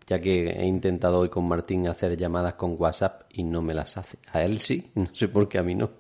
ya 0.06 0.18
que 0.18 0.50
he 0.50 0.66
intentado 0.66 1.20
hoy 1.20 1.30
con 1.30 1.48
Martín 1.48 1.88
hacer 1.88 2.14
llamadas 2.14 2.56
con 2.56 2.76
WhatsApp 2.78 3.22
y 3.30 3.44
no 3.44 3.62
me 3.62 3.72
las 3.72 3.96
hace. 3.96 4.18
A 4.32 4.42
él 4.42 4.58
sí, 4.58 4.90
no 4.94 5.08
sé 5.14 5.28
por 5.28 5.48
qué 5.48 5.58
a 5.58 5.62
mí 5.62 5.74
no. 5.74 5.90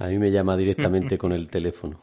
A 0.00 0.08
mí 0.08 0.18
me 0.18 0.32
llama 0.32 0.56
directamente 0.56 1.16
con 1.18 1.30
el 1.30 1.48
teléfono. 1.48 2.00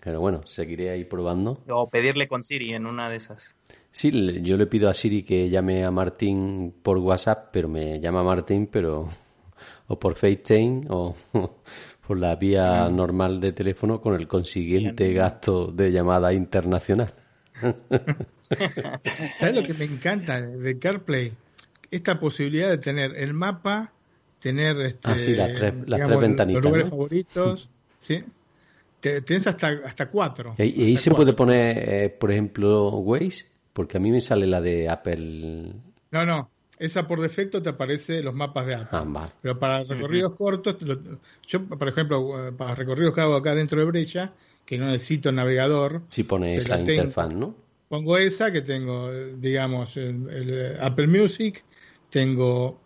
Pero 0.00 0.20
bueno, 0.20 0.44
seguiré 0.46 0.90
ahí 0.90 1.04
probando. 1.04 1.62
O 1.68 1.88
pedirle 1.88 2.26
con 2.26 2.42
Siri 2.42 2.72
en 2.72 2.86
una 2.86 3.08
de 3.08 3.16
esas. 3.16 3.54
Sí, 3.90 4.10
yo 4.42 4.56
le 4.56 4.66
pido 4.66 4.88
a 4.88 4.94
Siri 4.94 5.22
que 5.22 5.48
llame 5.48 5.84
a 5.84 5.90
Martín 5.90 6.74
por 6.82 6.98
WhatsApp, 6.98 7.48
pero 7.52 7.68
me 7.68 7.98
llama 8.00 8.22
Martín, 8.22 8.68
pero 8.70 9.08
o 9.88 9.98
por 9.98 10.14
FaceTime 10.14 10.82
o 10.90 11.16
por 12.06 12.18
la 12.18 12.36
vía 12.36 12.88
normal 12.88 13.40
de 13.40 13.52
teléfono 13.52 14.00
con 14.00 14.14
el 14.14 14.28
consiguiente 14.28 15.12
gasto 15.12 15.66
de 15.72 15.90
llamada 15.90 16.32
internacional. 16.32 17.12
¿Sabes 19.36 19.54
lo 19.54 19.62
que 19.62 19.74
me 19.74 19.84
encanta 19.84 20.40
de 20.40 20.78
CarPlay? 20.78 21.32
Esta 21.90 22.20
posibilidad 22.20 22.68
de 22.68 22.78
tener 22.78 23.16
el 23.16 23.34
mapa, 23.34 23.92
tener 24.40 24.80
este, 24.80 25.10
ah, 25.10 25.16
las 25.16 25.52
tres, 25.54 25.74
las 25.86 26.02
tres 26.02 26.20
ventanitas. 26.20 26.62
Los 26.62 26.64
lugares 26.64 26.90
favoritos, 26.90 27.68
¿sí? 27.98 28.24
Tienes 29.00 29.46
hasta, 29.46 29.68
hasta 29.84 30.06
cuatro. 30.06 30.54
¿Y, 30.58 30.62
ahí 30.62 30.96
se 30.96 31.10
puede 31.10 31.32
poner, 31.32 31.78
eh, 31.78 32.08
por 32.10 32.30
ejemplo, 32.30 32.90
Waze? 32.90 33.46
Porque 33.78 33.98
a 33.98 34.00
mí 34.00 34.10
me 34.10 34.20
sale 34.20 34.44
la 34.48 34.60
de 34.60 34.88
Apple. 34.88 35.72
No, 36.10 36.26
no. 36.26 36.50
Esa 36.80 37.06
por 37.06 37.20
defecto 37.20 37.62
te 37.62 37.68
aparece 37.68 38.20
los 38.24 38.34
mapas 38.34 38.66
de 38.66 38.74
Apple. 38.74 38.88
Ah, 38.90 39.32
Pero 39.40 39.56
para 39.56 39.84
recorridos 39.84 40.34
cortos, 40.34 40.78
yo, 41.46 41.64
por 41.64 41.86
ejemplo, 41.86 42.52
para 42.56 42.74
recorridos 42.74 43.14
que 43.14 43.20
hago 43.20 43.36
acá 43.36 43.54
dentro 43.54 43.78
de 43.78 43.86
Brecha, 43.86 44.32
que 44.66 44.78
no 44.78 44.86
necesito 44.86 45.30
navegador. 45.30 46.02
Si 46.08 46.24
pone 46.24 46.56
esa 46.56 46.80
interfaz, 46.80 47.32
¿no? 47.32 47.54
pongo 47.88 48.18
esa 48.18 48.50
que 48.50 48.62
tengo, 48.62 49.12
digamos, 49.36 49.96
el, 49.96 50.76
Apple 50.80 51.06
Music, 51.06 51.62
tengo, 52.10 52.80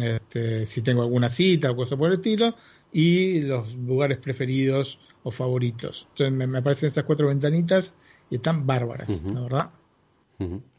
este, 0.00 0.66
si 0.66 0.82
tengo 0.82 1.02
alguna 1.02 1.28
cita 1.28 1.70
o 1.70 1.76
cosa 1.76 1.96
por 1.96 2.08
el 2.08 2.14
estilo, 2.14 2.56
y 2.92 3.42
los 3.42 3.76
lugares 3.76 4.18
preferidos 4.18 4.98
o 5.22 5.30
favoritos. 5.30 6.08
Entonces 6.10 6.48
me, 6.48 6.58
aparecen 6.58 6.88
estas 6.88 7.04
cuatro 7.04 7.28
ventanitas 7.28 7.94
y 8.28 8.34
están 8.34 8.66
bárbaras, 8.66 9.22
la 9.22 9.40
verdad. 9.40 9.70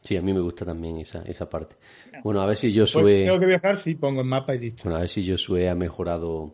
Sí, 0.02 0.18
a 0.18 0.22
mí 0.22 0.34
me 0.34 0.42
gusta 0.42 0.66
también 0.66 0.98
esa, 0.98 1.24
esa 1.24 1.50
parte. 1.50 1.76
Bueno, 2.24 2.42
a 2.42 2.46
ver 2.46 2.58
si 2.58 2.72
yo 2.72 2.86
Pues 2.92 3.10
si 3.10 3.24
tengo 3.24 3.40
que 3.40 3.46
viajar, 3.46 3.78
sí, 3.78 3.96
pongo 3.96 4.22
el 4.22 4.28
mapa 4.28 4.56
y 4.56 4.60
listo. 4.60 4.84
Bueno, 4.84 4.98
a 4.98 5.00
ver 5.02 5.10
si 5.10 5.30
Josué 5.30 5.70
ha 5.70 5.76
mejorado 5.76 6.54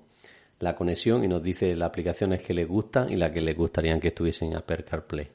la 0.60 0.76
conexión 0.76 1.24
y 1.24 1.28
nos 1.28 1.41
dice 1.41 1.76
las 1.76 1.89
aplicaciones 1.89 2.41
que 2.41 2.54
le 2.54 2.65
gustan 2.65 3.12
y 3.12 3.15
las 3.15 3.32
que 3.32 3.41
le 3.41 3.54
gustarían 3.54 4.00
que 4.00 4.10
estuviesen 4.10 4.50
en 4.50 4.58
Apple 4.58 4.84
CarPlay. 4.84 5.28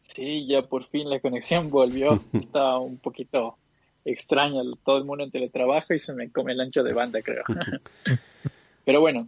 Sí, 0.00 0.46
ya 0.46 0.62
por 0.62 0.86
fin 0.86 1.10
la 1.10 1.20
conexión 1.20 1.70
volvió. 1.70 2.22
Está 2.32 2.78
un 2.78 2.98
poquito 2.98 3.56
extraña. 4.04 4.62
Todo 4.84 4.98
el 4.98 5.04
mundo 5.04 5.24
en 5.24 5.30
teletrabajo 5.30 5.94
y 5.94 5.98
se 5.98 6.14
me 6.14 6.30
come 6.30 6.52
el 6.52 6.60
ancho 6.60 6.82
de 6.82 6.92
banda, 6.92 7.20
creo. 7.22 7.44
Pero 8.84 9.00
bueno, 9.00 9.26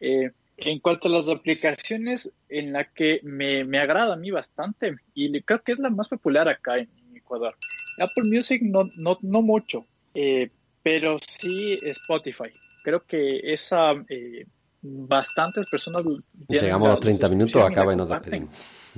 eh, 0.00 0.30
en 0.58 0.80
cuanto 0.80 1.08
a 1.08 1.12
las 1.12 1.28
aplicaciones 1.28 2.32
en 2.48 2.72
la 2.72 2.84
que 2.84 3.20
me, 3.22 3.64
me, 3.64 3.78
agrada 3.78 4.14
a 4.14 4.16
mí 4.16 4.30
bastante 4.30 4.96
y 5.14 5.40
creo 5.42 5.62
que 5.62 5.72
es 5.72 5.78
la 5.78 5.88
más 5.88 6.08
popular 6.08 6.48
acá 6.48 6.78
en, 6.78 6.88
Ecuador. 7.14 7.56
Apple 7.98 8.24
Music 8.24 8.62
no, 8.62 8.90
no, 8.96 9.18
no 9.22 9.42
mucho, 9.42 9.84
eh, 10.14 10.50
pero 10.82 11.18
sí 11.20 11.78
Spotify. 11.82 12.50
Creo 12.82 13.04
que 13.04 13.52
esa 13.52 13.92
eh, 14.08 14.46
bastantes 14.80 15.66
personas 15.66 16.06
llegamos 16.48 16.88
a 16.88 16.92
los 16.92 17.00
30 17.00 17.28
minutos, 17.28 17.62
acaba 17.62 17.92
y 17.92 17.96
nos 17.96 18.08
despedimos. 18.08 18.50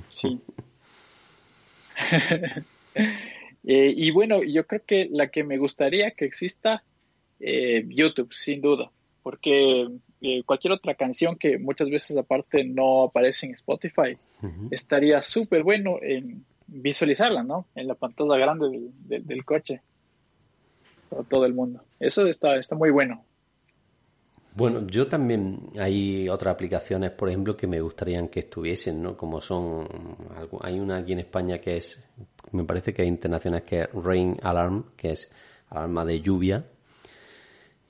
Sí. 0.09 0.41
Eh, 3.63 3.93
y 3.95 4.11
bueno, 4.11 4.43
yo 4.43 4.67
creo 4.67 4.83
que 4.87 5.09
la 5.13 5.29
que 5.29 5.45
me 5.45 5.59
gustaría 5.59 6.13
que 6.13 6.25
exista, 6.25 6.83
eh, 7.39 7.85
YouTube, 7.89 8.33
sin 8.33 8.63
duda, 8.63 8.91
porque 9.23 9.87
eh, 10.21 10.43
cualquier 10.45 10.73
otra 10.73 10.95
canción 10.95 11.37
que 11.37 11.59
muchas 11.59 11.89
veces 11.89 12.17
aparte 12.17 12.65
no 12.65 13.05
aparece 13.05 13.47
en 13.47 13.55
Spotify, 13.55 14.17
estaría 14.71 15.21
súper 15.23 15.63
bueno 15.63 15.99
en 16.01 16.45
visualizarla, 16.67 17.43
¿no? 17.43 17.67
En 17.75 17.87
la 17.87 17.95
pantalla 17.95 18.37
grande 18.37 18.69
del, 19.07 19.27
del, 19.27 19.45
coche, 19.45 19.83
para 21.09 21.23
todo 21.25 21.45
el 21.45 21.55
mundo. 21.55 21.83
Eso 21.99 22.27
está, 22.27 22.57
está 22.57 22.75
muy 22.75 22.91
bueno. 22.91 23.25
Bueno, 24.55 24.87
yo 24.87 25.07
también 25.07 25.71
hay 25.79 26.29
otras 26.29 26.55
aplicaciones, 26.55 27.13
por 27.13 27.29
ejemplo, 27.29 27.57
que 27.57 27.67
me 27.67 27.81
gustarían 27.81 28.29
que 28.29 28.41
estuviesen, 28.41 29.03
¿no? 29.03 29.17
Como 29.17 29.41
son, 29.41 29.87
hay 30.61 30.79
una 30.81 30.99
aquí 30.99 31.13
en 31.13 31.21
España 31.21 31.59
que 31.59 31.77
es, 31.77 32.03
me 32.53 32.65
parece 32.65 32.93
que 32.93 33.03
hay 33.03 33.09
internacionales 33.09 33.67
que 33.67 33.81
es 33.81 33.89
Rain 33.93 34.37
Alarm, 34.43 34.85
que 34.97 35.13
es 35.13 35.31
alarma 35.69 36.05
de 36.05 36.21
lluvia, 36.21 36.65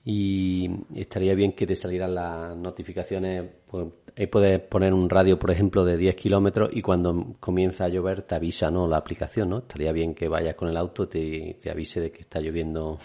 y 0.05 0.71
estaría 0.95 1.35
bien 1.35 1.53
que 1.53 1.67
te 1.67 1.77
salieran 1.77 2.15
las 2.15 2.57
notificaciones. 2.57 3.45
Pues, 3.67 3.87
ahí 4.17 4.27
puedes 4.27 4.61
poner 4.61 4.95
un 4.95 5.11
radio, 5.11 5.39
por 5.39 5.51
ejemplo, 5.51 5.85
de 5.85 5.97
10 5.97 6.17
kilómetros 6.17 6.71
y 6.73 6.81
cuando 6.81 7.37
comienza 7.39 7.85
a 7.85 7.89
llover 7.89 8.23
te 8.23 8.35
avisa, 8.35 8.71
¿no? 8.71 8.87
La 8.87 8.97
aplicación, 8.97 9.51
¿no? 9.51 9.59
Estaría 9.59 9.93
bien 9.93 10.15
que 10.15 10.29
vayas 10.29 10.55
con 10.55 10.69
el 10.69 10.77
auto 10.77 11.09
y 11.13 11.55
te, 11.55 11.71
avise 11.71 12.01
de 12.01 12.11
que 12.11 12.23
está 12.23 12.41
lloviendo 12.41 12.99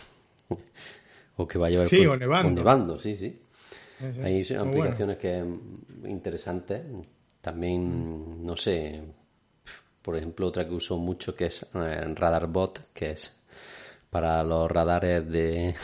o 1.37 1.47
que 1.47 1.59
va 1.59 1.67
a 1.67 1.69
llover 1.69 1.87
sí, 1.87 2.05
o 2.05 2.15
nevando. 2.15 2.51
nevando, 2.51 2.99
sí, 2.99 3.17
sí. 3.17 3.41
Hay 4.21 4.41
aplicaciones 4.57 5.17
que 5.17 5.43
interesantes. 6.05 6.81
También, 7.41 8.43
no 8.45 8.57
sé, 8.57 9.01
por 10.01 10.17
ejemplo, 10.17 10.47
otra 10.47 10.67
que 10.67 10.73
uso 10.73 10.97
mucho 10.97 11.35
que 11.35 11.45
es 11.45 11.63
eh, 11.73 12.13
RadarBot, 12.15 12.91
que 12.93 13.11
es 13.11 13.39
para 14.09 14.43
los 14.43 14.69
radares 14.69 15.29
de 15.29 15.75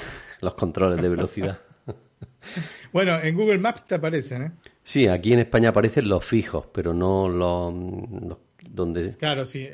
los 0.42 0.54
controles 0.56 1.02
de 1.02 1.10
velocidad. 1.10 1.60
bueno, 2.94 3.20
en 3.22 3.36
Google 3.36 3.60
Maps 3.60 3.86
te 3.86 3.96
aparecen, 3.96 4.44
¿eh? 4.44 4.52
Sí, 4.84 5.08
aquí 5.08 5.34
en 5.34 5.40
España 5.40 5.70
aparecen 5.70 6.10
los 6.10 6.26
fijos, 6.26 6.66
pero 6.74 6.94
no 6.94 7.30
los, 7.30 8.38
donde. 8.70 9.16
Claro, 9.18 9.46
sí. 9.46 9.68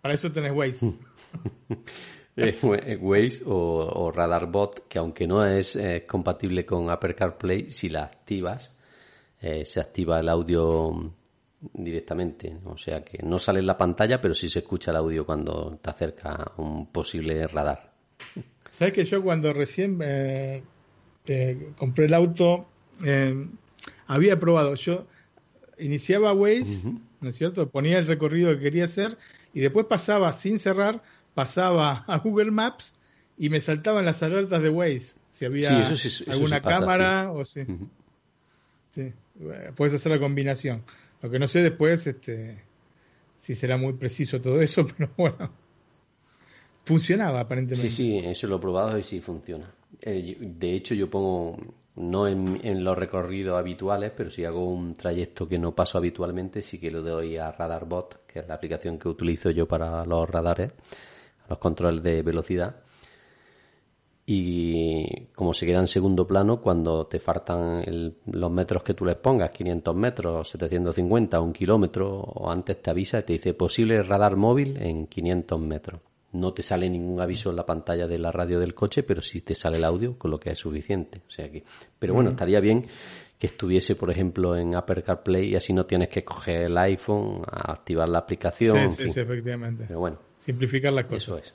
Para 0.00 0.14
eso 0.14 0.32
tenés 0.32 0.52
Waze. 0.52 0.92
Waze 3.00 3.42
o, 3.46 4.12
RadarBot, 4.14 4.88
que 4.88 4.98
aunque 4.98 5.26
no 5.26 5.44
es 5.44 5.76
eh, 5.76 6.04
compatible 6.06 6.66
con 6.66 6.90
Apple 6.90 7.14
CarPlay, 7.14 7.70
si 7.70 7.88
la 7.88 8.04
activas, 8.04 8.76
eh, 9.40 9.64
se 9.64 9.80
activa 9.80 10.20
el 10.20 10.28
audio 10.28 11.12
directamente. 11.72 12.58
O 12.64 12.76
sea 12.76 13.04
que 13.04 13.22
no 13.22 13.38
sale 13.38 13.60
en 13.60 13.66
la 13.66 13.78
pantalla, 13.78 14.20
pero 14.20 14.34
sí 14.34 14.48
se 14.48 14.60
escucha 14.60 14.90
el 14.90 14.98
audio 14.98 15.24
cuando 15.24 15.78
te 15.82 15.90
acerca 15.90 16.32
a 16.34 16.60
un 16.60 16.86
posible 16.92 17.46
radar. 17.46 17.92
¿Sabes 18.78 18.92
que 18.92 19.04
yo 19.04 19.22
cuando 19.22 19.52
recién 19.52 19.98
eh, 20.02 20.62
compré 21.76 22.06
el 22.06 22.14
auto, 22.14 22.66
había 24.06 24.38
probado, 24.38 24.74
yo 24.74 25.06
iniciaba 25.78 26.32
Waze, 26.32 26.92
¿no 27.20 27.30
es 27.30 27.36
cierto? 27.36 27.68
Ponía 27.68 27.98
el 27.98 28.06
recorrido 28.06 28.54
que 28.54 28.60
quería 28.60 28.84
hacer 28.84 29.16
y 29.54 29.60
después 29.60 29.86
pasaba 29.86 30.32
sin 30.32 30.58
cerrar 30.58 31.02
pasaba 31.36 32.04
a 32.08 32.18
Google 32.18 32.50
Maps 32.50 32.94
y 33.38 33.50
me 33.50 33.60
saltaban 33.60 34.04
las 34.04 34.24
alertas 34.24 34.60
de 34.62 34.70
Waze. 34.70 35.14
Si 35.30 35.44
había 35.44 35.86
alguna 36.28 36.62
cámara 36.62 37.30
o 37.30 37.44
si. 37.44 37.64
Sí, 38.92 39.12
puedes 39.76 39.92
hacer 39.92 40.10
la 40.10 40.18
combinación. 40.18 40.82
Lo 41.20 41.30
que 41.30 41.38
no 41.38 41.46
sé 41.46 41.62
después, 41.62 42.06
este, 42.06 42.62
si 43.38 43.54
será 43.54 43.76
muy 43.76 43.92
preciso 43.92 44.40
todo 44.40 44.62
eso, 44.62 44.86
pero 44.96 45.10
bueno. 45.16 45.52
Funcionaba 46.86 47.40
aparentemente. 47.40 47.88
Sí, 47.90 48.20
sí, 48.20 48.26
eso 48.26 48.46
lo 48.46 48.56
he 48.56 48.60
probado 48.60 48.96
y 48.96 49.02
sí 49.02 49.20
funciona. 49.20 49.70
Eh, 50.00 50.38
de 50.40 50.74
hecho, 50.74 50.94
yo 50.94 51.10
pongo, 51.10 51.58
no 51.96 52.26
en, 52.26 52.60
en, 52.62 52.82
los 52.82 52.96
recorridos 52.96 53.58
habituales, 53.58 54.12
pero 54.16 54.30
si 54.30 54.44
hago 54.44 54.64
un 54.64 54.94
trayecto 54.94 55.48
que 55.48 55.58
no 55.58 55.74
paso 55.74 55.98
habitualmente, 55.98 56.62
sí 56.62 56.78
que 56.78 56.90
lo 56.90 57.02
doy 57.02 57.36
a 57.36 57.50
RadarBot, 57.50 58.26
que 58.26 58.38
es 58.38 58.48
la 58.48 58.54
aplicación 58.54 58.98
que 58.98 59.08
utilizo 59.08 59.50
yo 59.50 59.66
para 59.66 60.06
los 60.06 60.30
radares 60.30 60.72
los 61.48 61.58
controles 61.58 62.02
de 62.02 62.22
velocidad. 62.22 62.76
Y 64.28 65.26
como 65.34 65.54
se 65.54 65.66
queda 65.66 65.78
en 65.78 65.86
segundo 65.86 66.26
plano, 66.26 66.60
cuando 66.60 67.06
te 67.06 67.20
faltan 67.20 67.84
los 68.26 68.50
metros 68.50 68.82
que 68.82 68.94
tú 68.94 69.04
les 69.04 69.14
pongas, 69.14 69.50
500 69.50 69.94
metros, 69.94 70.48
750, 70.50 71.40
un 71.40 71.52
kilómetro, 71.52 72.20
o 72.20 72.50
antes 72.50 72.82
te 72.82 72.90
avisa 72.90 73.20
y 73.20 73.22
te 73.22 73.32
dice 73.34 73.54
posible 73.54 74.02
radar 74.02 74.36
móvil 74.36 74.76
en 74.78 75.06
500 75.06 75.60
metros. 75.60 76.00
No 76.36 76.52
te 76.52 76.62
sale 76.62 76.88
ningún 76.88 77.20
aviso 77.20 77.50
en 77.50 77.56
la 77.56 77.66
pantalla 77.66 78.06
de 78.06 78.18
la 78.18 78.30
radio 78.30 78.58
del 78.58 78.74
coche, 78.74 79.02
pero 79.02 79.22
sí 79.22 79.40
te 79.40 79.54
sale 79.54 79.76
el 79.76 79.84
audio, 79.84 80.18
con 80.18 80.30
lo 80.30 80.38
que 80.38 80.50
es 80.50 80.58
suficiente. 80.58 81.22
O 81.28 81.30
sea 81.30 81.50
que, 81.50 81.64
pero 81.98 82.14
bueno, 82.14 82.30
estaría 82.30 82.60
bien 82.60 82.86
que 83.38 83.48
estuviese, 83.48 83.96
por 83.96 84.10
ejemplo, 84.10 84.56
en 84.56 84.74
Apple 84.74 85.02
CarPlay 85.02 85.50
y 85.50 85.56
así 85.56 85.72
no 85.72 85.84
tienes 85.84 86.08
que 86.08 86.24
coger 86.24 86.62
el 86.62 86.78
iPhone, 86.78 87.42
a 87.46 87.72
activar 87.72 88.08
la 88.08 88.18
aplicación. 88.18 88.88
Sí, 88.88 89.08
sí, 89.08 89.20
efectivamente. 89.20 89.84
Pero 89.86 90.00
bueno, 90.00 90.18
Simplificar 90.46 90.92
la 90.92 91.02
cosa. 91.02 91.16
Eso 91.16 91.38
es. 91.38 91.54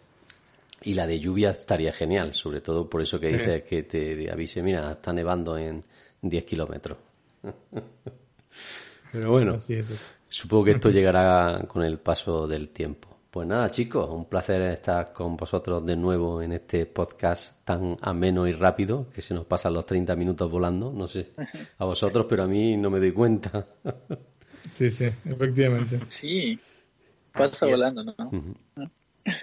Y 0.83 0.95
la 0.95 1.07
de 1.07 1.17
lluvia 1.17 1.51
estaría 1.51 1.93
genial, 1.93 2.33
sobre 2.33 2.59
todo 2.59 2.89
por 2.89 3.01
eso 3.01 3.19
que 3.21 3.27
dice 3.29 3.63
que 3.63 3.83
te 3.83 4.29
avise, 4.29 4.61
mira, 4.61 4.91
está 4.91 5.13
nevando 5.13 5.57
en 5.57 5.81
10 6.21 6.45
kilómetros. 6.45 6.97
Pero 9.13 9.31
bueno, 9.31 9.55
supongo 10.27 10.65
que 10.65 10.71
esto 10.71 10.89
llegará 10.89 11.65
con 11.67 11.83
el 11.83 11.99
paso 11.99 12.47
del 12.47 12.69
tiempo. 12.69 13.15
Pues 13.31 13.47
nada, 13.47 13.71
chicos, 13.71 14.09
un 14.09 14.25
placer 14.25 14.61
estar 14.73 15.13
con 15.13 15.37
vosotros 15.37 15.85
de 15.85 15.95
nuevo 15.95 16.41
en 16.41 16.51
este 16.51 16.85
podcast 16.85 17.63
tan 17.63 17.95
ameno 18.01 18.45
y 18.45 18.51
rápido, 18.51 19.07
que 19.09 19.21
se 19.21 19.33
nos 19.33 19.45
pasan 19.45 19.73
los 19.73 19.85
30 19.85 20.17
minutos 20.17 20.51
volando. 20.51 20.91
No 20.91 21.07
sé 21.07 21.31
a 21.77 21.85
vosotros, 21.85 22.25
pero 22.27 22.43
a 22.43 22.47
mí 22.47 22.75
no 22.75 22.89
me 22.89 22.99
doy 22.99 23.11
cuenta. 23.11 23.67
Sí, 24.69 24.91
sí, 24.91 25.05
efectivamente. 25.25 25.99
Sí, 26.07 26.57
Pasa 27.33 27.65
volando, 27.65 28.03
¿no? 28.03 28.15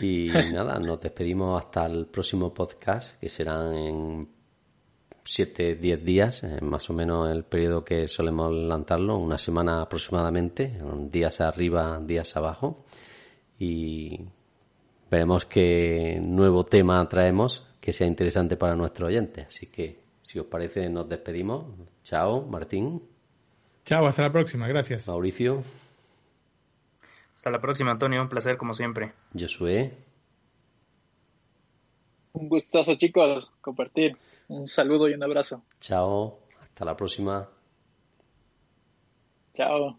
Y 0.01 0.29
nada, 0.53 0.79
nos 0.79 1.01
despedimos 1.01 1.62
hasta 1.62 1.86
el 1.86 2.07
próximo 2.07 2.53
podcast, 2.53 3.18
que 3.18 3.28
serán 3.28 3.72
en 3.74 4.28
7, 5.24 5.76
10 5.76 6.05
días, 6.05 6.45
eh, 6.45 6.59
más 6.62 6.89
o 6.91 6.93
menos 6.93 7.30
el 7.30 7.45
periodo 7.45 7.84
que 7.84 8.09
solemos 8.09 8.53
lanzarlo, 8.53 9.18
una 9.18 9.39
semana 9.39 9.82
aproximadamente, 9.82 10.78
días 11.11 11.41
arriba, 11.41 12.01
días 12.05 12.36
abajo. 12.36 12.84
Y 13.59 14.21
veremos 15.11 15.47
qué 15.47 16.19
nuevo 16.23 16.65
tema 16.65 17.07
traemos 17.09 17.67
que 17.81 17.93
sea 17.93 18.07
interesante 18.07 18.57
para 18.57 18.77
nuestro 18.77 19.07
oyente. 19.07 19.43
Así 19.43 19.67
que, 19.67 20.01
si 20.23 20.39
os 20.39 20.47
parece, 20.47 20.89
nos 20.91 21.09
despedimos. 21.09 21.67
Chao, 22.03 22.43
Martín. 22.43 23.03
Chao, 23.85 24.07
hasta 24.07 24.23
la 24.23 24.33
próxima, 24.33 24.69
gracias. 24.69 25.09
Mauricio. 25.09 25.63
Hasta 27.35 27.51
la 27.51 27.61
próxima, 27.61 27.93
Antonio. 27.93 28.21
Un 28.21 28.29
placer, 28.29 28.57
como 28.57 28.75
siempre. 28.75 29.13
Josué. 29.33 29.97
Un 32.33 32.49
gustazo, 32.49 32.97
chicos, 32.97 33.53
compartir. 33.61 34.17
Un 34.49 34.69
saludo 34.69 35.09
y 35.09 35.15
un 35.15 35.23
abrazo. 35.23 35.63
Chao. 35.81 36.41
Hasta 36.61 36.85
la 36.85 36.97
próxima. 36.97 37.49
Chao. 39.55 39.99